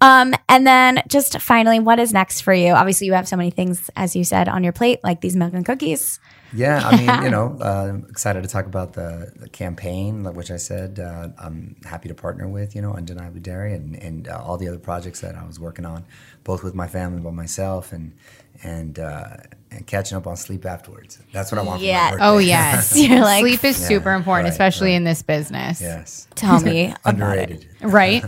Um, 0.00 0.34
and 0.48 0.66
then 0.66 1.02
just 1.08 1.40
finally, 1.40 1.80
what 1.80 1.98
is 1.98 2.12
next 2.12 2.42
for 2.42 2.52
you? 2.54 2.72
Obviously, 2.72 3.06
you 3.06 3.12
have 3.14 3.28
so 3.28 3.36
many 3.36 3.50
things, 3.50 3.90
as 3.96 4.14
you 4.16 4.24
said, 4.24 4.48
on 4.48 4.64
your 4.64 4.72
plate, 4.72 5.00
like 5.02 5.20
these 5.20 5.36
milk 5.36 5.52
and 5.54 5.64
cookies. 5.64 6.20
Yeah, 6.52 6.80
I 6.82 6.96
mean, 6.96 7.22
you 7.24 7.30
know, 7.30 7.58
uh, 7.60 7.88
I'm 7.90 8.06
excited 8.08 8.42
to 8.42 8.48
talk 8.48 8.66
about 8.66 8.94
the, 8.94 9.32
the 9.36 9.48
campaign, 9.48 10.24
which 10.34 10.50
I 10.50 10.56
said 10.56 10.98
uh, 10.98 11.28
I'm 11.38 11.76
happy 11.84 12.08
to 12.08 12.14
partner 12.14 12.48
with, 12.48 12.74
you 12.74 12.80
know, 12.82 12.92
Undeniably 12.94 13.40
Dairy 13.40 13.74
and, 13.74 13.94
and 13.96 14.28
uh, 14.28 14.42
all 14.42 14.56
the 14.56 14.68
other 14.68 14.78
projects 14.78 15.20
that 15.20 15.34
I 15.34 15.44
was 15.46 15.60
working 15.60 15.84
on, 15.84 16.04
both 16.44 16.62
with 16.64 16.74
my 16.74 16.88
family 16.88 17.20
but 17.20 17.32
myself, 17.34 17.92
and 17.92 18.14
and 18.62 18.98
uh, 18.98 19.36
and 19.70 19.86
catching 19.86 20.16
up 20.16 20.26
on 20.26 20.36
sleep 20.36 20.64
afterwards. 20.64 21.18
That's 21.32 21.52
what 21.52 21.58
I 21.58 21.62
want 21.62 21.82
Yeah. 21.82 22.12
for 22.12 22.18
my. 22.18 22.26
Oh 22.26 22.38
yes. 22.38 22.96
You're 22.98 23.20
like, 23.20 23.40
Sleep 23.42 23.64
is 23.64 23.76
super 23.76 24.12
important, 24.12 24.46
right, 24.46 24.52
especially 24.52 24.88
right. 24.88 24.96
in 24.96 25.04
this 25.04 25.22
business. 25.22 25.80
yes. 25.80 26.26
tell 26.34 26.60
me 26.60 26.86
about 26.86 26.94
it. 26.94 27.00
Underrated. 27.04 27.68
Right? 27.82 28.24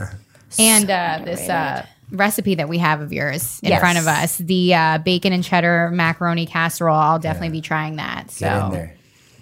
And 0.59 0.91
uh, 0.91 1.21
this 1.25 1.49
uh, 1.49 1.85
recipe 2.11 2.57
that 2.57 2.69
we 2.69 2.79
have 2.79 3.01
of 3.01 3.13
yours 3.13 3.61
in 3.63 3.71
Yes. 3.71 3.81
front 3.81 3.99
of 3.99 4.07
us, 4.07 4.39
the 4.39 4.75
uh, 4.75 4.99
bacon 4.99 5.33
and 5.33 5.45
cheddar 5.45 5.91
macaroni 5.91 6.47
casserole, 6.47 6.97
I'll 6.97 7.19
definitely 7.19 7.51
be 7.51 7.61
trying 7.61 7.97
that. 7.97 8.31
So 8.31 8.47
Get 8.47 8.65
in 8.65 8.71
there. 8.73 8.97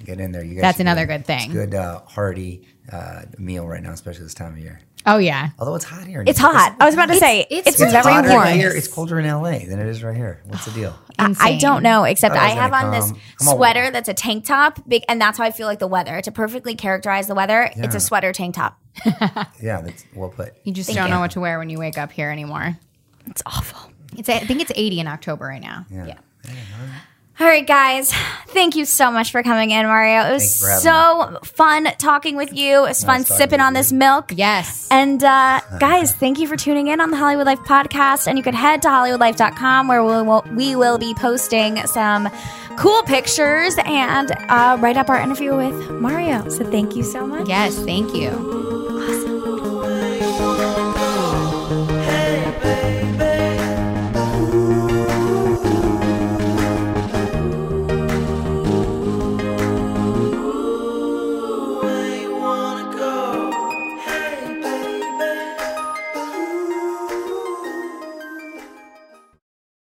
Get 0.04 0.20
in 0.20 0.32
there. 0.32 0.44
You 0.44 0.54
guys 0.54 0.62
That's 0.62 0.80
another 0.80 1.06
good 1.06 1.24
thing. 1.26 1.44
It's 1.50 1.52
good, 1.52 1.74
uh, 1.74 2.00
hearty 2.06 2.66
uh, 2.92 3.22
meal 3.38 3.66
right 3.66 3.82
now, 3.82 3.90
especially 3.92 4.24
this 4.24 4.34
time 4.34 4.52
of 4.52 4.58
year. 4.58 4.80
Oh 5.06 5.18
yeah. 5.18 5.50
Although 5.58 5.76
it's 5.76 5.84
hot 5.84 6.06
here. 6.06 6.22
It's 6.26 6.38
hot. 6.38 6.76
I 6.80 6.84
was 6.84 6.92
about 6.94 7.06
to 7.06 7.14
say 7.16 7.46
it's, 7.48 7.66
it's 7.68 7.80
It's 7.80 7.92
very 7.92 8.02
hotter 8.02 8.28
warm. 8.30 8.48
here. 8.48 8.70
It's 8.70 8.88
colder 8.88 9.18
in 9.18 9.26
LA 9.26 9.60
than 9.60 9.78
it 9.78 9.86
is 9.86 10.02
right 10.02 10.14
here. 10.16 10.42
What's 10.46 10.64
the 10.66 10.72
deal? 10.72 10.94
I- 11.18 11.34
I 11.40 11.56
don't 11.58 11.82
know, 11.82 12.04
except 12.04 12.34
I 12.34 12.46
I 12.46 12.48
have 12.50 12.72
gonna 12.72 12.86
on 12.86 12.92
this 12.92 13.10
come. 13.12 13.20
Come 13.38 13.48
on. 13.48 13.56
sweater 13.56 13.90
that's 13.90 14.08
a 14.08 14.14
tank 14.14 14.44
top, 14.44 14.80
big, 14.88 15.04
and 15.08 15.20
that's 15.20 15.38
how 15.38 15.44
I 15.44 15.50
feel 15.52 15.66
like 15.66 15.78
the 15.78 15.86
weather. 15.86 16.20
To 16.20 16.30
perfectly 16.32 16.74
characterize 16.74 17.26
the 17.26 17.34
weather, 17.34 17.70
it's 17.76 17.94
a 17.94 18.00
sweater 18.00 18.32
tank 18.32 18.56
top. 18.56 18.78
Yeah, 19.62 19.80
that's 19.80 20.04
well 20.14 20.28
put. 20.30 20.54
You 20.64 20.72
just 20.72 20.88
Thank 20.88 20.98
don't 20.98 21.08
you. 21.08 21.14
know 21.14 21.20
what 21.20 21.32
to 21.32 21.40
wear 21.40 21.58
when 21.58 21.70
you 21.70 21.78
wake 21.78 21.98
up 21.98 22.12
here 22.12 22.30
anymore. 22.30 22.76
It's 23.26 23.42
awful. 23.46 23.90
It's 24.16 24.28
I 24.28 24.38
think 24.40 24.60
it's 24.60 24.72
80 24.74 25.00
in 25.00 25.06
October 25.06 25.46
right 25.46 25.60
now. 25.60 25.86
Yeah. 25.90 26.18
All 27.40 27.46
right, 27.46 27.64
guys. 27.66 28.12
Thank 28.48 28.74
you 28.74 28.84
so 28.84 29.12
much 29.12 29.30
for 29.30 29.44
coming 29.44 29.70
in, 29.70 29.86
Mario. 29.86 30.28
It 30.28 30.32
was 30.32 30.42
Thanks 30.42 30.82
for 30.82 30.88
having 30.88 31.36
so 31.36 31.40
fun 31.44 31.84
talking 31.98 32.34
with 32.36 32.52
you. 32.52 32.78
It 32.78 32.88
was 32.88 33.04
fun 33.04 33.24
sipping 33.24 33.60
on 33.60 33.74
you. 33.74 33.78
this 33.78 33.92
milk. 33.92 34.32
Yes. 34.34 34.88
And 34.90 35.22
uh, 35.22 35.60
guys, 35.78 36.12
thank 36.12 36.40
you 36.40 36.48
for 36.48 36.56
tuning 36.56 36.88
in 36.88 37.00
on 37.00 37.12
the 37.12 37.16
Hollywood 37.16 37.46
Life 37.46 37.60
podcast. 37.60 38.26
And 38.26 38.36
you 38.38 38.42
can 38.42 38.54
head 38.54 38.82
to 38.82 38.88
HollywoodLife.com 38.88 39.86
where 39.86 40.02
we 40.02 40.22
will, 40.22 40.44
we 40.52 40.74
will 40.74 40.98
be 40.98 41.14
posting 41.14 41.76
some 41.86 42.28
cool 42.76 43.02
pictures 43.04 43.76
and 43.84 44.32
uh, 44.48 44.76
write 44.80 44.96
up 44.96 45.08
our 45.08 45.20
interview 45.20 45.56
with 45.56 45.90
Mario. 45.92 46.48
So 46.48 46.68
thank 46.68 46.96
you 46.96 47.04
so 47.04 47.24
much. 47.24 47.48
yes, 47.48 47.76
thank 47.84 48.16
you. 48.16 48.30
Awesome. 48.30 48.77